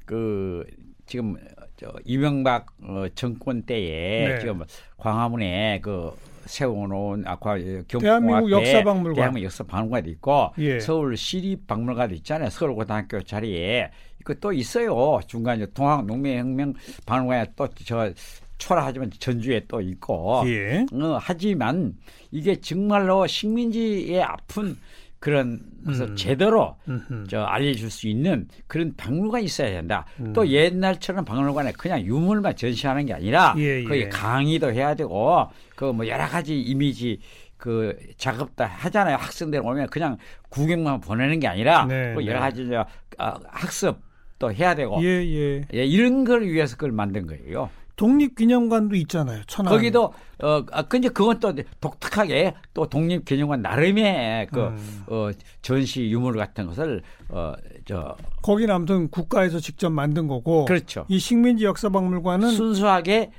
[0.05, 0.65] 그
[1.07, 1.37] 지금
[1.77, 4.39] 저 이명박 어, 정권 때에 네.
[4.41, 4.63] 지금
[4.97, 7.57] 광화문에 그 세워놓은 아까
[7.89, 10.81] 대한민국 역사박물관, 대한민국 역사박물관도 있고 예.
[10.81, 12.51] 서울 시립박물관도 있잖아요.
[12.51, 15.21] 서울고등학교 자리에 이거 또 있어요.
[15.27, 16.75] 중간에 동학농민혁명
[17.07, 18.13] 박물관에 또 저
[18.59, 20.87] 초라하지만 전주에 또 있고 예.
[20.93, 21.95] 어, 하지만
[22.31, 24.77] 이게 정말로 식민지의 아픈
[25.19, 26.17] 그런 그래서 음.
[26.17, 27.27] 제대로 음흠.
[27.29, 30.05] 저 알려줄 수 있는 그런 박물관이 있어야 된다.
[30.21, 30.33] 음.
[30.33, 34.09] 또 옛날처럼 박물관에 그냥 유물만 전시하는 게 아니라 예, 거기 예.
[34.09, 37.21] 강의도 해야 되고 그 뭐 여러 가지 이미지
[37.57, 39.17] 그 작업도 하잖아요.
[39.17, 40.19] 학생들 오면 그냥
[40.51, 42.41] 구경만 보내는 게 아니라 네, 또 여러 네.
[42.41, 42.87] 가지 저,
[43.19, 45.65] 아, 학습도 해야 되고 예, 예.
[45.73, 47.71] 예, 이런 걸 위해서 그걸 만든 거예요.
[47.97, 49.43] 독립기념관도 있잖아요.
[49.47, 49.73] 천안.
[49.73, 55.05] 거기도 어 아, 근데 그건 또 독특하게 또 독립기념관 나름의 그 음.
[55.07, 55.31] 어,
[55.63, 61.07] 전시 유물 같은 것을 어저 거기는 아무튼 국가에서 직접 만든 거고 그렇죠.
[61.09, 63.31] 이 식민지 역사박물관은 순수하게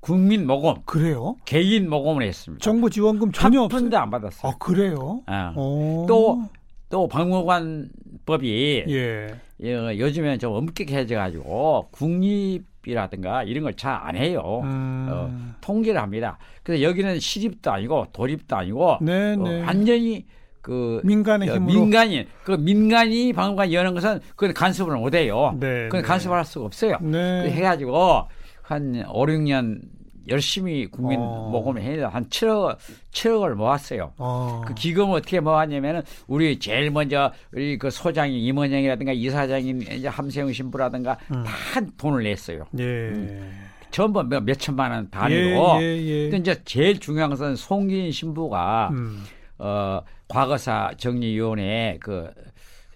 [0.00, 0.74] 국민 모금.
[0.86, 1.36] 그래요?
[1.44, 2.62] 개인 모금을 했습니다.
[2.62, 4.52] 정부 지원금 전혀 푼도 안 받았어요.
[4.52, 5.22] 아, 그래요?
[5.26, 6.06] 어.
[6.08, 6.42] 또,
[6.88, 9.26] 또 박물관법이 예.
[9.62, 14.62] 어, 요즘에 좀 엄격해져 가지고 국립 이라든가 이런 걸 잘 안 해요.
[14.64, 15.06] 음.
[15.10, 16.38] 어, 통제를 합니다.
[16.62, 19.60] 그래서 여기는 시립도 아니고 도립도 아니고 네, 어, 네.
[19.62, 20.24] 완전히
[20.62, 25.54] 그 민간의 어, 힘으로 민간인 그 민간이 박물관 여는 것은 그건 간섭을 못 해요.
[25.60, 26.08] 네, 그건 네.
[26.08, 26.96] 간섭할 수가 없어요.
[27.02, 27.50] 네.
[27.50, 28.24] 해가지고
[28.70, 29.80] 한 5, 6년
[30.28, 31.48] 열심히 국민 어.
[31.50, 32.76] 모금을 해서 한 7억
[33.10, 34.12] 7억을 모았어요.
[34.16, 34.62] 어.
[34.64, 41.18] 그 기금을 어떻게 모았냐면은 우리 제일 먼저 우리 그 소장이 임원영이라든가 이사장이 이제 함세영 신부라든가
[41.34, 41.42] 음.
[41.42, 42.64] 다 돈을 냈어요.
[42.78, 42.84] 예.
[42.84, 43.66] 음.
[43.90, 45.78] 전부 몇, 몇 천만 원 단위로.
[45.80, 46.30] 예, 예, 예.
[46.30, 49.24] 근데 이제 제일 중요한 것은 송기인 신부가 음.
[49.58, 52.30] 어 과거사 정리위원회 그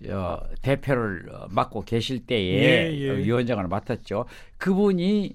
[0.08, 3.16] 어, 대표를 맡고 계실 때에 예, 예.
[3.16, 4.26] 위원장을 맡았죠.
[4.58, 5.34] 그분이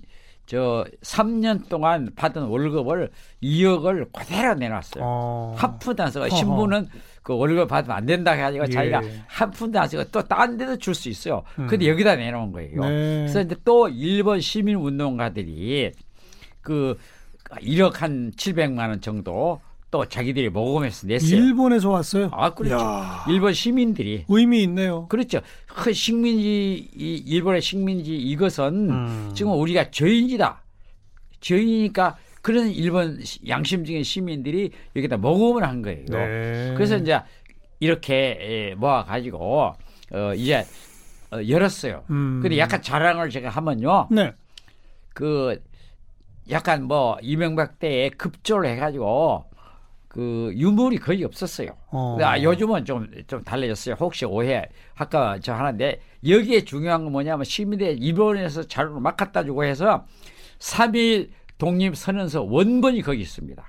[0.50, 3.12] 저 3년 동안 받은 월급을
[3.44, 5.04] 2억을 그대로 내놨어요.
[5.06, 5.56] 어.
[6.02, 6.88] 안 쓰고 신부는
[7.22, 8.70] 그 월급 받으면 안 된다 해가지고 예.
[8.72, 9.02] 자기가
[9.78, 11.44] 안 쓰고 또딴 데도 줄 수 있어요.
[11.60, 11.68] 음.
[11.68, 12.82] 근데 여기다 내놓은 거예요.
[12.82, 13.18] 네.
[13.20, 15.92] 그래서 이제 또 일본 시민 운동가들이
[16.62, 16.98] 그
[17.62, 21.36] 1억 한 700만 원 정도 또 자기들이 모금해서 냈어요.
[21.36, 22.30] 일본에서 왔어요?
[22.32, 22.76] 아, 그렇죠.
[22.76, 23.26] 야.
[23.28, 24.26] 일본 시민들이.
[24.28, 25.08] 의미 있네요.
[25.08, 25.42] 그렇죠.
[25.68, 29.32] 그 식민지, 이 일본의 식민지 이것은 음.
[29.34, 30.62] 지금 우리가 죄인이다.
[31.42, 36.06] 죄인이니까 그런 일본 양심적인 시민들이 여기다 모금을 한 거예요.
[36.08, 36.74] 네.
[36.76, 37.20] 그래서 이제
[37.80, 39.74] 이렇게 모아가지고,
[40.12, 40.66] 어, 이제
[41.32, 42.04] 어, 열었어요.
[42.12, 42.40] 음.
[42.42, 44.08] 근데 약간 자랑을 제가 하면요.
[44.12, 44.34] 네.
[45.14, 45.62] 그
[46.50, 49.46] 약간 뭐 이명박 때에 급조를 해가지고
[50.20, 51.70] 그 유물이 거의 없었어요.
[51.92, 52.18] 어.
[52.22, 53.96] 아, 요즘은 좀, 좀 달라졌어요.
[53.98, 59.64] 혹시 오해, 아까 저 하는데, 여기에 중요한 건 뭐냐면 시민대 입원해서 자료를 막 갖다 주고
[59.64, 60.04] 해서
[60.60, 63.64] 3일 독립선언서 원본이 거기 있습니다.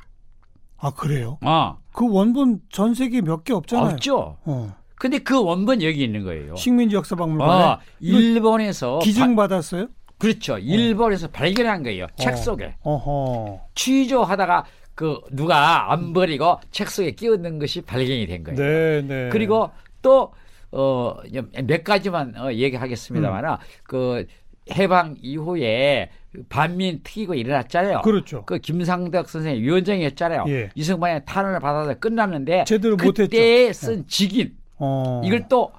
[0.78, 1.38] 아, 그래요?
[1.44, 1.78] 어.
[1.92, 3.92] 그 원본 전 세계 몇개 없잖아요.
[3.92, 4.38] 없죠.
[4.44, 4.74] 어.
[4.96, 6.56] 근데 그 원본 여기 있는 거예요.
[6.56, 7.64] 식민지 역사박물관에.
[7.64, 9.86] 어, 일본에서 기증 받았어요?
[10.18, 10.58] 그렇죠.
[10.58, 11.30] 일본에서 어.
[11.32, 12.06] 발견한 거예요.
[12.16, 12.36] 책 어.
[12.36, 12.74] 속에.
[12.82, 13.60] 어허.
[13.74, 14.64] 취조하다가
[15.00, 18.60] 그 누가 안 버리고 책 속에 끼얹는 것이 발견이 된 거예요.
[18.60, 19.28] 네, 네.
[19.32, 19.70] 그리고
[20.02, 20.30] 또
[20.72, 21.16] 어,
[21.64, 23.56] 몇 가지만 어, 얘기하겠습니다만, 음.
[23.82, 24.26] 그
[24.70, 26.10] 해방 이후에
[26.50, 28.02] 반민 특위가 일어났잖아요.
[28.02, 28.44] 그렇죠.
[28.44, 30.44] 그 김상덕 선생님 위원장이었잖아요.
[30.48, 30.68] 예.
[30.74, 33.22] 이승만의 탄원을 받아서 끝났는데 제대로 못했죠.
[33.22, 34.04] 그때 쓴 예.
[34.06, 35.22] 직인 어.
[35.24, 35.72] 이걸 또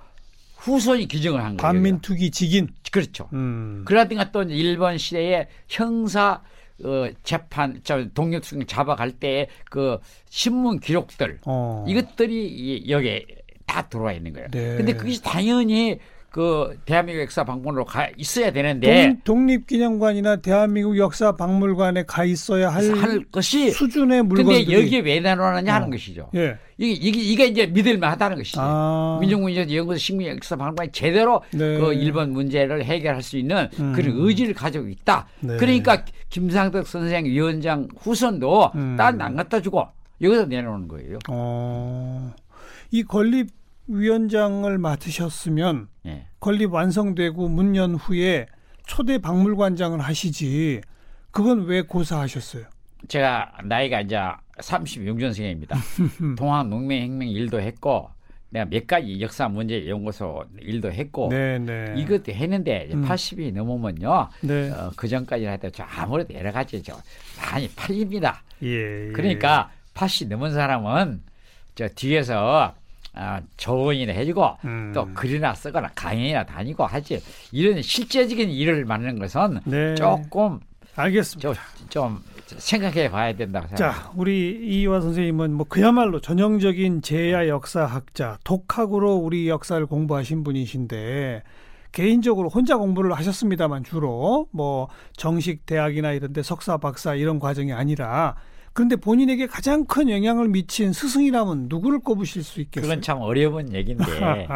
[0.58, 1.58] 후손이 규정을 한 거예요.
[1.58, 2.70] 반민 투기 직인.
[2.92, 3.30] 그렇죠.
[3.34, 3.84] 음.
[3.86, 6.42] 그러다가 또 일본 시대에 형사
[6.84, 11.86] 어, 재판, 저 독립투기 잡아갈 때 그 신문 기록들 어.
[11.88, 13.26] 이것들이 여기에
[13.66, 14.50] 다 들어와 있는 거예요.
[14.52, 14.76] 네.
[14.76, 16.00] 근데 그것이 당연히
[16.32, 22.86] 그 대한민국 역사 박물관으로 가 있어야 되는데 독, 립기념관이나 대한민국 역사 박물관에 가 있어야 할,
[22.96, 25.76] 할 것이 수준의 물건들이 근데 여기에 왜 내놓느냐 어.
[25.76, 26.30] 하는 것이죠.
[26.36, 26.58] 예.
[26.78, 28.62] 이게, 이게 이게 이제 믿을만하다는 것이죠.
[28.62, 29.18] 아.
[29.20, 31.78] 민족문제 연구소 식민 역사 박물관이 제대로 네.
[31.78, 33.92] 그 일본 문제를 해결할 수 있는 음.
[33.92, 35.28] 그런 의지를 가지고 있다.
[35.42, 35.58] 네.
[35.58, 38.96] 그러니까 김상덕 선생 위원장 후손도 음.
[38.98, 39.86] 딴안 갖다 주고
[40.22, 41.20] 여기서 내놓는 거예요.
[41.28, 42.34] 어.
[42.92, 43.50] 이 건립
[43.92, 46.28] 위원장을 맡으셨으면 예.
[46.40, 48.48] 건립 완성되고 문년 후에
[48.88, 50.82] 초대 박물관장을 하시지
[51.32, 52.66] 그건 왜 고사하셨어요?
[53.08, 54.18] 제가 나이가 이제
[54.58, 55.78] 36년생입니다.
[56.38, 58.10] 동학 농민혁명 일도 했고
[58.50, 61.94] 내가 몇 가지 역사 문제 연구소 일도 했고 네네.
[61.94, 62.02] 네.
[62.02, 63.06] 이것도 했는데 음.
[63.06, 64.70] 80이 넘으면요 네.
[64.72, 66.98] 어, 그 전까지 할때 아무래도 여러 가지 저
[67.40, 68.44] 많이 팔립니다.
[68.62, 69.12] 예, 예.
[69.14, 71.22] 그러니까 80 넘은 사람은
[71.76, 72.76] 저 뒤에서
[73.14, 74.92] 아, 조언이나 해주고 음.
[74.94, 77.22] 또 글이나 쓰거나 강연이나 다니고 하지
[77.52, 79.96] 이런 실제적인 일을 맡는 것은 네.
[79.96, 80.60] 조금
[80.96, 81.54] 알겠습니다.
[81.54, 84.04] 좀, 좀 생각해 봐야 된다고 생각합니다.
[84.04, 91.44] 자, 우리 이와 선생님은 뭐 그야말로 전형적인 제야 역사학자, 독학으로 우리 역사를 공부하신 분이신데
[91.92, 98.36] 개인적으로 혼자 공부를 하셨습니다만 주로 뭐 정식 대학이나 이런 데 석사, 박사 이런 과정이 아니라
[98.74, 102.88] 그런데 본인에게 가장 큰 영향을 미친 스승이라면 누구를 꼽으실 수 있겠어요?
[102.90, 104.04] 그건 참 어려운 얘기인데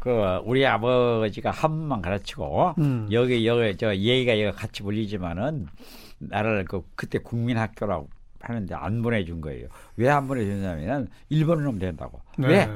[0.00, 0.10] 그
[0.44, 3.08] 우리 아버지가 한문만 가르치고 음.
[3.10, 5.66] 여기 여기 저 예의가 여기 같이 불리지만은
[6.18, 8.08] 나를 그 그때 국민학교라고
[8.40, 9.66] 하는데 안 보내준 거예요.
[9.96, 12.20] 왜 안 보내줬냐면은 일본어로 된다고.
[12.38, 12.46] 네.
[12.48, 12.68] 왜?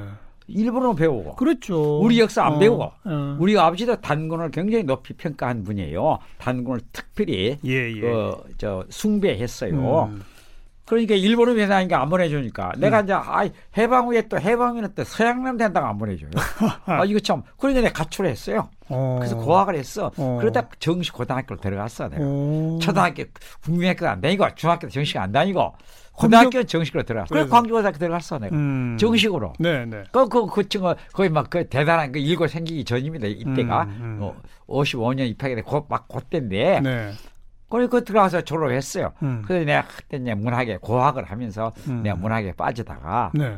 [0.48, 1.36] 일본어로 배우고.
[1.36, 2.00] 그렇죠.
[2.00, 2.82] 우리 역사 안 어, 배우고.
[3.04, 3.36] 어.
[3.38, 6.18] 우리 아버지도 단군을 굉장히 높이 평가한 분이에요.
[6.38, 8.00] 단군을 특별히 예, 예.
[8.00, 10.04] 그저 숭배했어요.
[10.12, 10.22] 음.
[10.92, 13.04] 그러니까 일본은 왜 나니까 안 보내주니까 내가 음.
[13.04, 16.30] 이제 아 해방 후에 또 해방이는 또 서양 남 된다고 안 보내줘요.
[16.84, 18.68] 아 이거 참 그러니까 내가 가출을 했어요.
[18.90, 19.16] 어.
[19.18, 20.12] 그래서 고학을 했어.
[20.18, 20.36] 어.
[20.38, 22.22] 그러다 정식 고등학교로 들어갔어 내가.
[22.22, 22.78] 어.
[22.82, 23.24] 초등학교
[23.64, 25.72] 국민학교 안 다니고 중학교 정식 안 다니고
[26.12, 27.34] 고등학교 정식으로 들어갔어.
[27.34, 28.98] 그래 광주고등학교 들어갔어 내가 음.
[29.00, 29.54] 정식으로.
[29.58, 30.04] 네네.
[30.12, 34.18] 그그 그 친구 거의 막 그 대단한 그 일고 생기기 전입니다 이때가 음, 음.
[34.20, 34.36] 어,
[34.68, 36.80] 55년 입학이 돼막 그때인데.
[36.80, 37.12] 네.
[37.72, 39.12] 그래 그 들어가서 졸업했어요.
[39.22, 39.42] 음.
[39.46, 42.02] 그래서 내가 그때 이제 문학에 고학을 하면서 음.
[42.02, 43.56] 내가 문학에 빠지다가 네.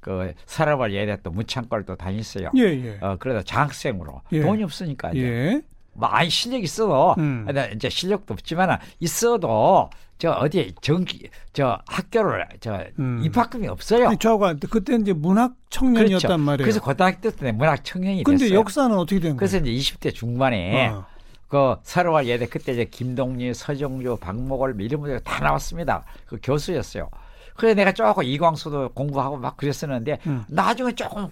[0.00, 2.50] 그 서랍을 예대 또 문창과를 또 다녔어요.
[2.56, 2.98] 예, 예.
[3.00, 4.42] 어 그래서 장학생으로 예.
[4.42, 5.62] 돈이 없으니까 이제 예.
[5.94, 7.46] 뭐 아니 실력 있어도 음.
[7.74, 13.22] 이제 실력도 없지만 있어도 저 어디 정기 저 학교를 저 음.
[13.24, 14.14] 입학금이 없어요.
[14.20, 16.38] 저가 그때 이제 문학 청년이었단 그렇죠.
[16.38, 16.64] 말이에요.
[16.64, 18.58] 그래서 고등학교 때 문학 청년이 근데 됐어요.
[18.58, 19.36] 역사는 어떻게 된 거예요?
[19.38, 21.06] 그래서 이제 20대 중반에 어.
[21.48, 26.04] 그 서로와 예대 그때 이제 김동리, 서정주, 박목월 이런 분들 다 나왔습니다.
[26.26, 27.08] 그 교수였어요.
[27.56, 30.44] 그래 내가 조금 이광수도 공부하고 막 그랬었는데 음.
[30.48, 31.28] 나중에 조금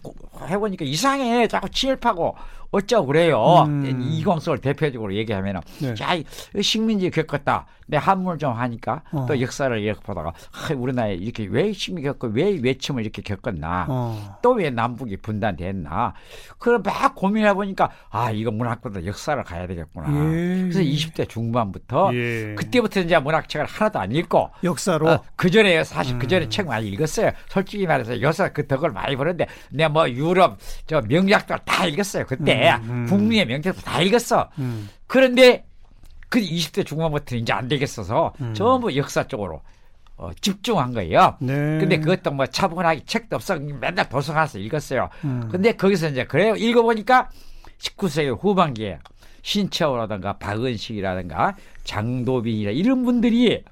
[0.49, 2.35] 해보니까 이상해 자꾸 친일파고
[2.77, 4.01] 어쩌고 그래요 음.
[4.11, 5.95] 이광수를 대표적으로 얘기하면은 네.
[6.01, 9.27] 야 식민지 겪었다 내 한문을 좀 하니까 어.
[9.29, 14.39] 또 역사를 이렇게 보다가 아, 우리나라에 이렇게 왜 식민 겪고 왜 외침을 이렇게 겪었나 어.
[14.43, 16.15] 또왜 남북이 분단됐나
[16.59, 20.63] 그걸 막 고민해 보니까 아 이거 문학보다 역사를 가야 되겠구나 예.
[20.63, 22.55] 그래서 20대 중반부터 예.
[22.57, 26.19] 그때부터 이제 문학책을 하나도 안 읽고 역사로 어, 그 전에 사실 음.
[26.19, 30.59] 그 전에 책 많이 읽었어요 솔직히 말해서 역사 그 덕을 많이 보는데 내가 뭐 유럽
[30.87, 33.07] 저 명작들 다 읽었어요 그때 음, 음.
[33.07, 34.89] 북미의 명작들 다 읽었어 음.
[35.07, 35.65] 그런데
[36.29, 38.55] 그 20대 중반부터 이제 안 되겠어서 음.
[38.55, 39.63] 전부 역사 쪽으로
[40.19, 41.37] 어, 집중한 거예요.
[41.41, 41.53] 네.
[41.79, 45.11] 근데 그것도 뭐 차분하게 책도 없어 맨날 도서관 에서 읽었어요.
[45.25, 45.49] 음.
[45.53, 46.57] 근데 거기서 이제 그래요.
[46.57, 47.29] 읽어보니까
[47.79, 48.99] 19세기 후반기에
[49.43, 53.63] 신채호라든가 박은식이라든가 장도빈이라 이런 분들이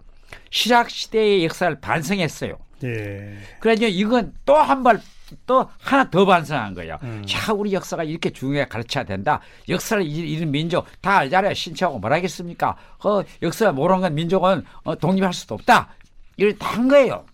[0.51, 2.57] 실학 시대의 역사를 반성했어요.
[2.85, 3.37] 예.
[3.61, 5.01] 그래서 이건 또 한 발
[5.47, 6.99] 또 하나 더 반성한 거예요.
[7.03, 7.23] 음.
[7.27, 9.41] 자, 우리 역사가 이렇게 중요하게 가르쳐야 된다.
[9.69, 11.55] 역사를 잃은 민족 다 알잖아요.
[11.55, 12.77] 신청하고 뭐라겠습니까?
[13.05, 15.89] 어, 역사 모르는 건 민족은 어, 독립할 수도 없다.
[16.37, 17.25] 이걸 다 한 거예요.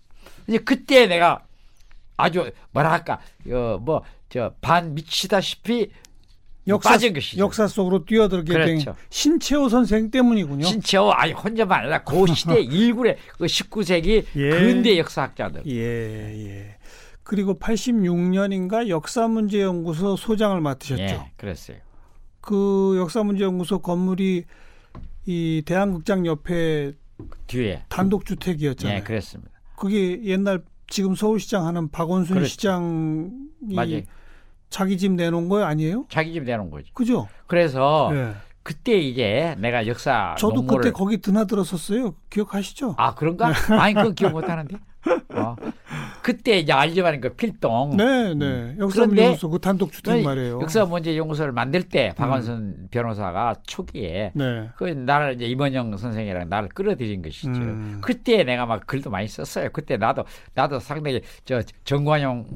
[0.47, 1.41] 이제 그때 내가
[2.17, 5.91] 아주 뭐랄까, 어, 뭐, 저, 반 미치다시피
[6.69, 7.43] 역사, 빠진 것이죠.
[7.43, 8.85] 역사 속으로 뛰어들게 그렇죠.
[8.85, 10.65] 된 신채호 선생 때문이군요.
[10.67, 14.51] 신채호 아니 혼자만 아니라 그 시대 일굴의 그 19세기 예.
[14.51, 15.63] 근대 역사학자들.
[15.67, 16.77] 예, 예.
[17.31, 21.01] 그리고 86년인가 역사문제연구소 소장을 맡으셨죠.
[21.01, 21.77] 예, 그랬어요.
[22.41, 24.47] 그 역사문제연구소 건물이
[25.27, 26.93] 이 대한극장 옆에
[27.47, 28.99] 뒤에 단독 주택이었잖아요.
[28.99, 29.53] 예, 그랬습니다.
[29.77, 32.49] 그게 옛날 지금 서울시장 하는 박원순 그렇죠.
[32.49, 33.31] 시장이
[33.77, 34.01] 맞아요.
[34.69, 36.07] 자기 집 내놓은 거 아니에요?
[36.09, 36.93] 자기 집 내놓은 거죠.
[36.95, 37.29] 그죠?
[37.47, 38.35] 그래서 예.
[38.65, 40.83] 그때 이제 내가 역사 저도 농모를...
[40.83, 42.17] 그때 거기 드나들었었어요.
[42.29, 42.97] 기억하시죠?
[42.99, 43.53] 아 그런가?
[43.53, 43.75] 네.
[43.77, 44.79] 아니 그건 기억 못하는데.
[45.35, 45.57] 어.
[46.23, 47.97] 그때 이제 알지만 그 필동.
[47.97, 48.47] 네, 네.
[48.47, 48.77] 음.
[48.79, 50.61] 역사문제연구소 그 단독 주택 말이에요.
[50.61, 52.89] 역사문제연구소를 만들 때 박원순 음.
[52.91, 54.69] 변호사가 초기에 네.
[54.77, 57.49] 그 나를 이제 임원영 선생이랑 나를 끌어들인 것이죠.
[57.51, 57.99] 음.
[58.03, 59.71] 그때 내가 막 글도 많이 썼어요.
[59.73, 62.47] 그때 나도 나도 상당히 저 정관용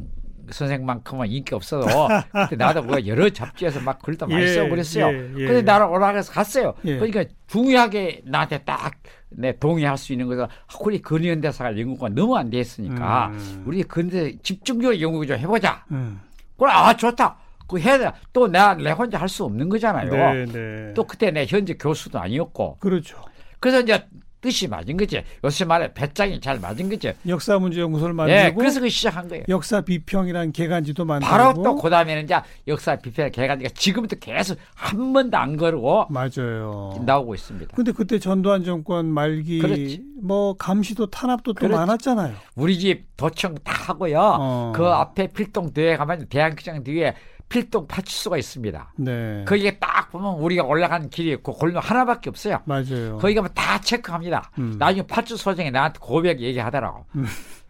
[0.51, 1.87] 선생만큼은 인기 없어도
[2.33, 5.07] 그때 나도 뭐 여러 잡지에서 막 글도 많이 예, 쓰고 그랬어요.
[5.09, 5.47] 예, 예.
[5.47, 6.75] 근데 나를 올라가서 갔어요.
[6.85, 6.97] 예.
[6.99, 8.95] 그러니까 중요하게 나한테 딱
[9.37, 10.47] 내 동의할 수 있는 것은
[10.81, 13.65] 우리 근현 대사가 연구가 너무 안 됐으니까 음.
[13.67, 15.85] 우리 근대 집중적으로 연구 좀 해보자.
[15.91, 16.21] 음.
[16.57, 17.37] 그래 아 좋다.
[17.67, 18.11] 그 해야 돼.
[18.33, 20.11] 또 내가 내 혼자 할 수 없는 거잖아요.
[20.11, 20.93] 네, 네.
[20.95, 22.77] 또 그때 내 현재 교수도 아니었고.
[22.79, 23.17] 그렇죠.
[23.59, 24.07] 그래서 이제
[24.45, 25.23] 뜻이 맞은 거지.
[25.43, 27.15] 요새 말에 배짱이 잘 맞은 거지.
[27.27, 28.39] 역사 문제 연구소를 만들고.
[28.39, 29.45] 예, 그래서 그 시작한 거예요.
[29.49, 31.31] 역사 비평이라는 개간지도 만들고.
[31.31, 32.37] 바로 또 그다음에는 이제
[32.69, 36.09] 역사 비평 개간지가 지금부터 계속 한 번도 안 거르고.
[36.11, 37.03] 맞아요.
[37.07, 37.75] 나오고 있습니다.
[37.75, 40.03] 근데 그때 전두환 정권 말기 그렇지.
[40.23, 41.75] 뭐 감시도 탄압도 또 그렇지.
[41.75, 42.35] 많았잖아요.
[42.57, 44.21] 우리 집 도청 다 하고요.
[44.21, 44.73] 어.
[44.77, 47.15] 그 앞에 필동 뒤에 가면 대한극장 뒤에
[47.55, 48.95] 필동 파출소가 있습니다.
[48.97, 49.45] 네.
[49.47, 52.59] 거기에 딱 보면 우리가 올라간 길이 있고 골목 하나밖에 없어요.
[52.65, 53.19] 맞아요.
[53.21, 54.51] 거기 가면 다 체크합니다.
[54.59, 54.75] 음.
[54.77, 57.07] 나중에 파출소장이 나한테 고백 얘기하더라고.
[57.15, 57.25] 음.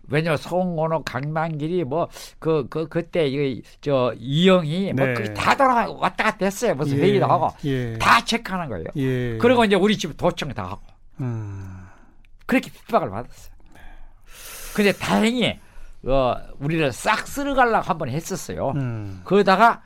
[0.08, 5.12] 왜냐면 송원호 강만길이 뭐 그 그 그, 때 이 저 이영이 뭐 네.
[5.12, 6.74] 뭐다 돌아가 왔다 갔다 했어요.
[6.74, 7.02] 무슨 예.
[7.02, 7.98] 회의도 하고 예.
[7.98, 8.86] 다 체크하는 거예요.
[8.96, 9.36] 예.
[9.38, 10.80] 그리고 이제 우리 집 도청 다 하고
[11.20, 11.86] 음.
[12.46, 13.52] 그렇게 핍박을 받았어요.
[14.74, 15.58] 근데 다행히
[16.06, 18.72] 어, 우리를 싹 쓸어가려고 한 번 했었어요.
[18.76, 19.20] 음.
[19.24, 19.82] 그러다가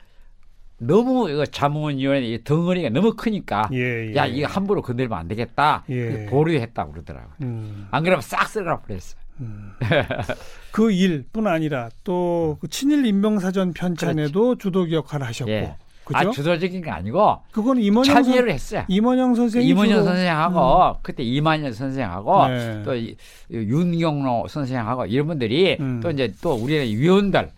[0.81, 4.15] 너무 이거 자문위원회 덩어리가 너무 크니까 예, 예.
[4.15, 6.27] 야 이거 함부로 건들면 안 되겠다 예.
[6.27, 7.33] 보류했다 고 그러더라고요.
[7.43, 7.89] 음.
[7.91, 9.21] 안 그러면 싹 쓸어가 버렸어요.
[9.41, 9.73] 음.
[10.73, 14.59] 그 일뿐 아니라 또 그 친일 인명사전 편찬에도 그렇지.
[14.63, 15.77] 주도기 역할을 하셨고 예.
[16.09, 16.19] 그죠?
[16.19, 18.85] 아, 주도적인 게 아니고 그건 임원영 참여를 했어요.
[18.89, 20.95] 임원영 선생이 임원영 선생하고 음.
[21.03, 22.83] 그때 이만열 선생하고 네.
[22.83, 22.93] 또
[23.51, 26.01] 윤경로 선생하고 이런 분들이 음.
[26.03, 27.51] 또 이제 또 우리는 위원들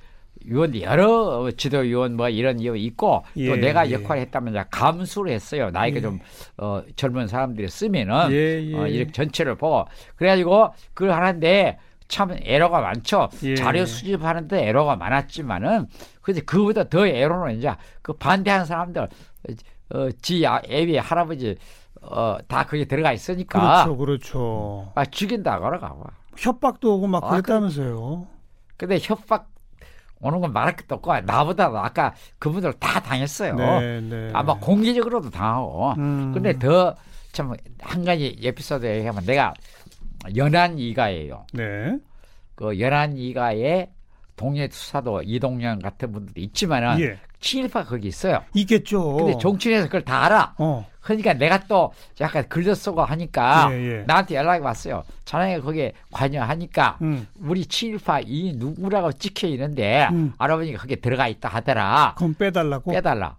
[0.44, 3.92] 위원 여러 지도 위원 뭐 이런 이 있고 예, 또 내가 예.
[3.92, 5.70] 역할을 했다면 감수를 했어요.
[5.70, 6.00] 나이가 예.
[6.00, 6.18] 좀
[6.56, 8.74] 어, 젊은 사람들이 쓰면은 예, 예.
[8.74, 9.84] 어, 이렇게 전체를 보고
[10.16, 11.78] 그래가지고 그걸 하는데
[12.10, 13.28] 참 에러가 많죠.
[13.44, 13.54] 예.
[13.54, 15.86] 자료 수집하는데 에러가 많았지만은
[16.20, 19.08] 그지 그보다 더 에러는 이제 그 반대하는 사람들
[19.94, 21.56] 어, 지 아, 애비 할아버지
[22.02, 24.92] 어, 다 거기 들어가 있으니까 그렇죠, 그렇죠.
[24.94, 26.04] 아 죽인다 그러가고
[26.36, 28.26] 협박도 오고 막 아, 그랬다면서요.
[28.76, 29.48] 근데 협박
[30.20, 33.54] 오는 건 말할 것도 없고 나보다 아까 그분들 다 당했어요.
[33.54, 34.30] 네, 네.
[34.34, 35.92] 아마 공개적으로도 당하고.
[35.96, 36.32] 음.
[36.34, 36.94] 근데 더
[37.32, 39.54] 참 한 가지 에피소드 얘기하면 내가
[40.36, 41.46] 연안 이가예요.
[41.52, 41.98] 네.
[42.54, 43.90] 그 연안 이가에
[44.36, 47.18] 동예 투사도 이동영 같은 분들도 있지만은 예.
[47.40, 48.42] 친일파 거기 있어요.
[48.54, 49.16] 있겠죠.
[49.16, 50.54] 근데 정치인에서 그걸 다 알아.
[50.58, 50.86] 어.
[51.00, 54.04] 그러니까 내가 또 약간 글도 쓰고 하니까 예, 예.
[54.06, 55.02] 나한테 연락이 왔어요.
[55.24, 57.26] 자네가 거기에 관여하니까 음.
[57.40, 60.34] 우리 친일파 이 누구라고 찍혀 있는데 음.
[60.36, 62.14] 알아보니까 거기에 들어가 있다 하더라.
[62.18, 62.92] 그럼 빼달라고?
[62.92, 63.36] 빼달라.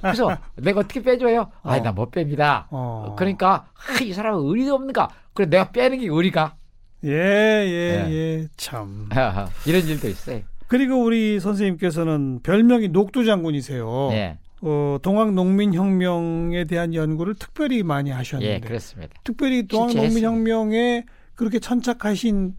[0.00, 1.50] 그래서 내가 어떻게 빼줘요?
[1.62, 1.70] 어.
[1.70, 2.66] 아니 나 못 뺍니다.
[2.70, 3.16] 어.
[3.18, 5.08] 그러니까 아, 이 사람은 의리도 없는가?
[5.34, 6.54] 그래 내가 빼는 게 의리가?
[7.02, 8.48] 예, 예, 예, 예.
[8.56, 9.08] 참.
[9.66, 10.42] 이런 일도 있어요.
[10.70, 14.08] 그리고 우리 선생님께서는 별명이 녹두 장군이세요.
[14.10, 14.38] 네.
[14.62, 18.54] 어, 동학 농민혁명에 대한 연구를 특별히 많이 하셨는데.
[18.54, 19.12] 예, 그렇습니다.
[19.24, 22.54] 특별히 동학 농민혁명에 그렇게 천착하신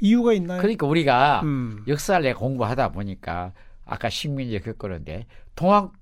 [0.00, 0.60] 이유가 있나요?
[0.60, 1.84] 그러니까 우리가 음.
[1.86, 3.52] 역사를 내가 공부하다 보니까
[3.84, 5.92] 아까 식민지 겪었는데 동학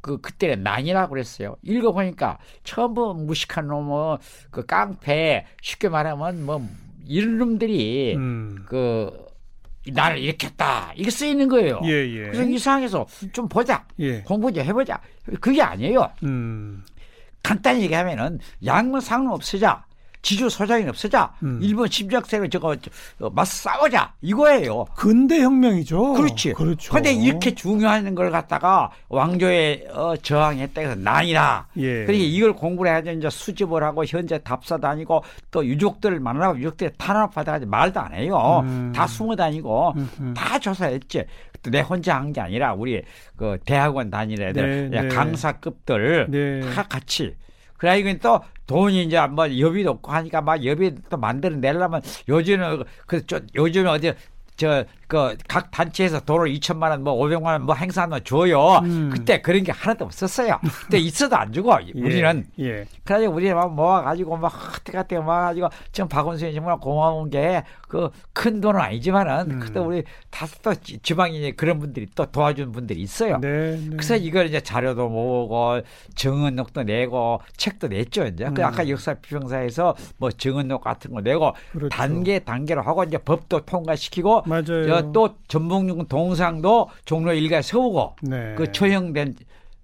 [0.00, 1.54] 그 그때는 난이라고 그랬어요.
[1.62, 4.16] 읽어 보니까 전부 무식한 놈은
[4.50, 6.66] 그 깡패 쉽게 말하면 뭐
[7.06, 8.64] 이런 놈들이 음.
[8.66, 9.27] 그
[9.92, 11.80] 나를 일으켰다 이게 쓰 있는 거예요.
[11.84, 12.22] 예, 예.
[12.30, 14.20] 그래서 이상해서 좀 보자, 예.
[14.22, 15.00] 공부 좀 해보자.
[15.40, 16.10] 그게 아니에요.
[16.24, 16.84] 음.
[17.42, 19.84] 간단히 얘기하면은 양문 상은 없애자.
[20.22, 21.60] 지주 소장이 없어자 음.
[21.62, 22.76] 일본 침략세를 저거
[23.20, 24.84] 어, 맞서 싸우자 이거예요.
[24.96, 26.14] 근대 혁명이죠.
[26.14, 26.52] 그렇지.
[26.54, 26.92] 그렇죠.
[26.92, 31.66] 근데 이렇게 중요한 걸 갖다가 왕조에 어, 저항했다 해서 난이라.
[31.76, 32.04] 예.
[32.04, 37.66] 그러니까 이걸 공부를 해야지 이제 수집을 하고 현재 답사 다니고 또 유족들을 만나고 유족들 탄압하다가
[37.66, 38.60] 말도 안 해요.
[38.64, 38.92] 음.
[38.94, 40.34] 다 숨어 다니고 음음.
[40.34, 41.24] 다 조사했지.
[41.70, 43.02] 내 혼자 한 게 아니라 우리
[43.36, 45.08] 그 대학원 다니는 애들 네, 네.
[45.08, 46.60] 강사급들 네.
[46.74, 47.34] 다 같이
[47.96, 53.24] 이건 또 돈이 이제 뭐 여비도 없고 하니까 막 여비 또 만들어 내려면 요즘은 그
[53.26, 54.12] 저 요즘은 어디
[54.56, 58.80] 저 그 각 단체에서 돈을 2천만 원, 뭐 500만 원, 뭐 행사하면 줘요.
[58.84, 59.10] 음.
[59.12, 60.60] 그때 그런 게 하나도 없었어요.
[60.84, 62.00] 그때 있어도 안 주고 예.
[62.00, 62.46] 우리는.
[62.60, 62.84] 예.
[63.04, 64.52] 그래가지고 우리 막 모아가지고 막
[64.88, 69.60] 어떻게 모아가지고 지금 박원순이 정말 고마운 게 그 큰 돈은 아니지만은 음.
[69.60, 73.38] 그때 우리 다섯 또 지방에 그런 분들이 또 도와주는 분들이 있어요.
[73.40, 73.88] 네, 네.
[73.90, 75.80] 그래서 이걸 이제 자료도 모으고
[76.14, 78.26] 증언록도 내고 책도 냈죠.
[78.26, 78.54] 이제 그 음.
[78.54, 81.88] 그 아까 역사 비평사에서 뭐 증언록 같은 거 내고 그렇죠.
[81.88, 84.86] 단계 단계로 하고 이제 법도 통과시키고 맞아요.
[85.12, 88.54] 또 전북용 동상도 종로 일가에 세우고 네.
[88.56, 89.36] 그 처형된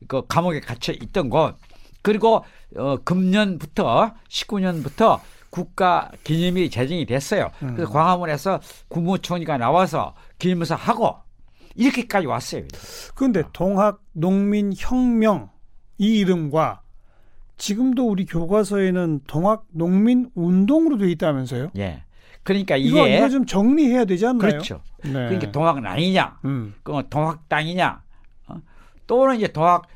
[0.08, 1.56] 그 감옥에 갇혀 있던 곳
[2.02, 2.44] 그리고
[2.76, 7.50] 어 금년부터 19년부터 국가 기념일이 제정이 됐어요.
[7.62, 7.74] 음.
[7.74, 11.16] 그래서 광화문에서 국무총리가 나와서 기념사 하고
[11.76, 12.64] 이렇게까지 왔어요.
[13.14, 15.50] 그런데 동학 농민 혁명
[15.98, 16.82] 이 이름과
[17.56, 21.70] 지금도 우리 교과서에는 동학 농민 운동으로 돼 있다면서요?
[21.78, 22.02] 예.
[22.44, 24.38] 그러니까 이게 이거, 좀 정리해야 되지 않나요?
[24.38, 24.80] 그렇죠.
[25.02, 25.12] 네.
[25.12, 26.74] 그러니까 동학은 아니냐, 음.
[26.82, 28.02] 그 동학 당이냐,
[28.48, 28.56] 어?
[29.06, 29.86] 또는 이제 동학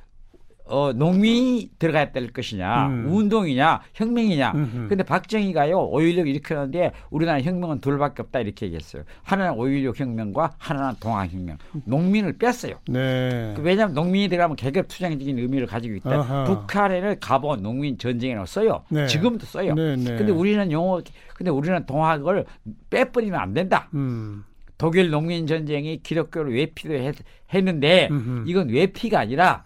[0.68, 3.06] 어, 농민이 들어가야 될 것이냐, 음.
[3.08, 4.52] 운동이냐, 혁명이냐.
[4.54, 4.88] 음흠.
[4.88, 9.02] 근데 박정희가요, 5.16 일으켰는데 우리나라 혁명은 둘밖에 없다 이렇게 얘기했어요.
[9.22, 11.58] 하나는 5.16 혁명과 하나는 동학혁명.
[11.84, 12.74] 농민을 뺐어요.
[12.88, 13.54] 네.
[13.56, 16.10] 그 왜냐하면 농민이 들어가면 계급투쟁적인 의미를 가지고 있다.
[16.10, 16.44] 아하.
[16.44, 18.84] 북한에는 가본 농민 전쟁이라고 써요.
[18.90, 19.06] 네.
[19.06, 19.74] 지금도 써요.
[19.74, 20.16] 네, 네.
[20.16, 21.00] 근데 우리는 용어,
[21.34, 22.44] 근데 우리는 동학을
[22.90, 23.88] 빼버리면 안 된다.
[23.94, 24.44] 음.
[24.76, 27.16] 독일 농민 전쟁이 기독교를 외피도 했,
[27.64, 28.08] 는데
[28.46, 29.64] 이건 외피가 아니라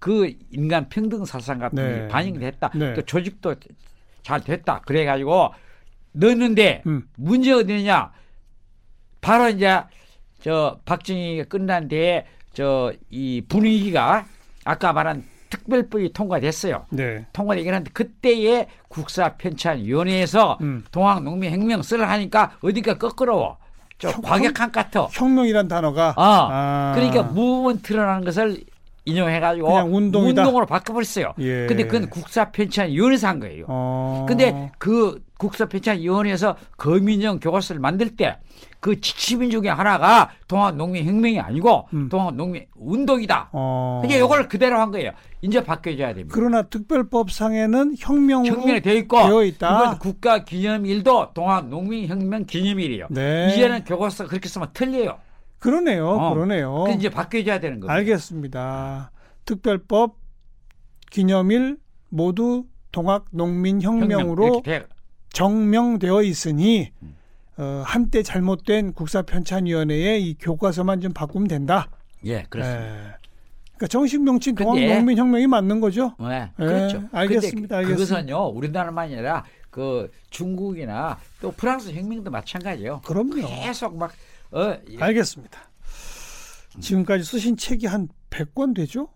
[0.00, 2.00] 그 인간 평등 사상 같은 네.
[2.00, 2.70] 게 반영됐다.
[2.74, 2.94] 네.
[2.94, 3.54] 또 조직도
[4.22, 4.80] 잘 됐다.
[4.80, 5.54] 그래가지고
[6.12, 7.06] 넣었는데 음.
[7.16, 8.10] 문제가 어디냐?
[9.20, 9.80] 바로 이제
[10.40, 14.24] 저 박정희가 끝난 뒤에 저 이 분위기가
[14.64, 16.86] 아까 말한 특별법이 통과됐어요.
[16.90, 17.26] 네.
[17.32, 20.84] 통과되긴 한데 그때의 국사편찬위원회에서 음.
[20.92, 23.58] 동학농민혁명 쓰려 하니까 어디가 거꾸러워.
[23.98, 25.08] 좀 과격한 것 같아.
[25.12, 26.10] 혁명이란 단어가.
[26.16, 26.48] 어.
[26.50, 26.92] 아.
[26.94, 28.64] 그러니까 무브먼트라는 것을
[29.10, 30.42] 인용해가지고 운동이다.
[30.42, 31.34] 운동으로 바꿔버렸어요.
[31.38, 31.66] 예.
[31.66, 33.64] 근데 그건 국사편찬위원회에서 한 거예요.
[33.68, 34.26] 어.
[34.28, 38.36] 근데 그 국사편찬위원회에서 거민형 교과서를 만들 때
[38.80, 42.08] 그 지침인 중에 하나가 동학농민혁명이 아니고 음.
[42.08, 43.50] 동학농민 운동이다.
[43.52, 44.02] 어.
[44.04, 45.12] 이게 이걸 그대로 한 거예요.
[45.42, 46.32] 이제 바뀌어져야 됩니다.
[46.34, 49.82] 그러나 특별법상에는 혁명으로 혁명이 되어 있고 되어 있다.
[49.82, 53.06] 이건 국가기념일도 동학농민혁명 기념일이에요.
[53.10, 53.52] 네.
[53.52, 55.18] 이제는 교과서 그렇게 쓰면 틀려요.
[55.60, 56.08] 그러네요.
[56.08, 56.34] 어.
[56.34, 56.84] 그러네요.
[56.86, 57.92] 그 이제 바뀌어야 되는 거예요.
[57.92, 59.12] 알겠습니다.
[59.44, 60.16] 특별법
[61.10, 64.62] 기념일 모두 동학 농민 혁명으로
[65.32, 67.14] 정명되어 있으니 음.
[67.58, 71.88] 어, 한때 잘못된 국사편찬위원회의 이 교과서만 좀 바꾸면 된다.
[72.24, 72.84] 예, 그렇습니다.
[72.84, 73.20] 예.
[73.76, 76.14] 그러니까 정식 명칭 동학 농민 혁명이 맞는 거죠?
[76.18, 76.98] 네, 그렇죠.
[76.98, 77.76] 예, 알겠습니다.
[77.78, 77.80] 알겠습니다.
[77.82, 83.02] 그것은요 우리나라만 아니라 그 중국이나 또 프랑스 혁명도 마찬가지예요.
[83.04, 83.46] 그럼요.
[83.46, 84.12] 계속 막
[84.52, 84.98] 어, 예.
[84.98, 85.60] 알겠습니다.
[86.80, 89.08] 지금까지 쓰신 책이 한 100권 되죠?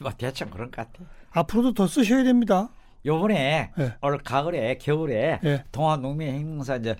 [0.00, 1.04] 뭐 대충 그런 것 같아.
[1.30, 2.70] 앞으로도 더 쓰셔야 됩니다.
[3.06, 3.94] 요번에 네.
[4.02, 5.64] 올 가을에 겨울에 네.
[5.70, 6.96] 동아농민행사 이제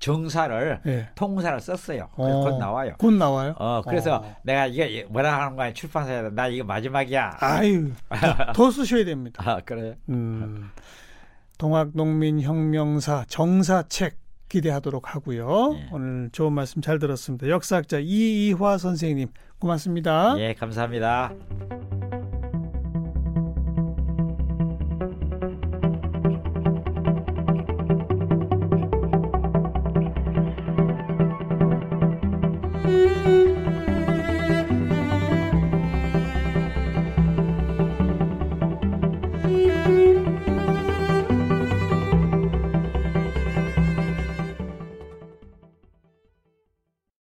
[0.00, 1.08] 정사를 네.
[1.14, 2.08] 통사를 썼어요.
[2.16, 2.94] 어, 곧 나와요.
[2.98, 3.54] 곧 나와요.
[3.58, 4.36] 어 그래서 어.
[4.42, 7.36] 내가 이게 뭐라 하는 거야 출판사에 나 이거 마지막이야.
[7.40, 9.42] 아유 더, 더 쓰셔야 됩니다.
[9.46, 9.96] 아 그래.
[10.08, 10.70] 음,
[11.58, 14.18] 동학농민혁명사 정사책
[14.48, 15.72] 기대하도록 하고요.
[15.72, 15.88] 네.
[15.92, 17.48] 오늘 좋은 말씀 잘 들었습니다.
[17.48, 19.28] 역사학자 이이화 선생님
[19.58, 20.38] 고맙습니다.
[20.38, 21.32] 예, 감사합니다.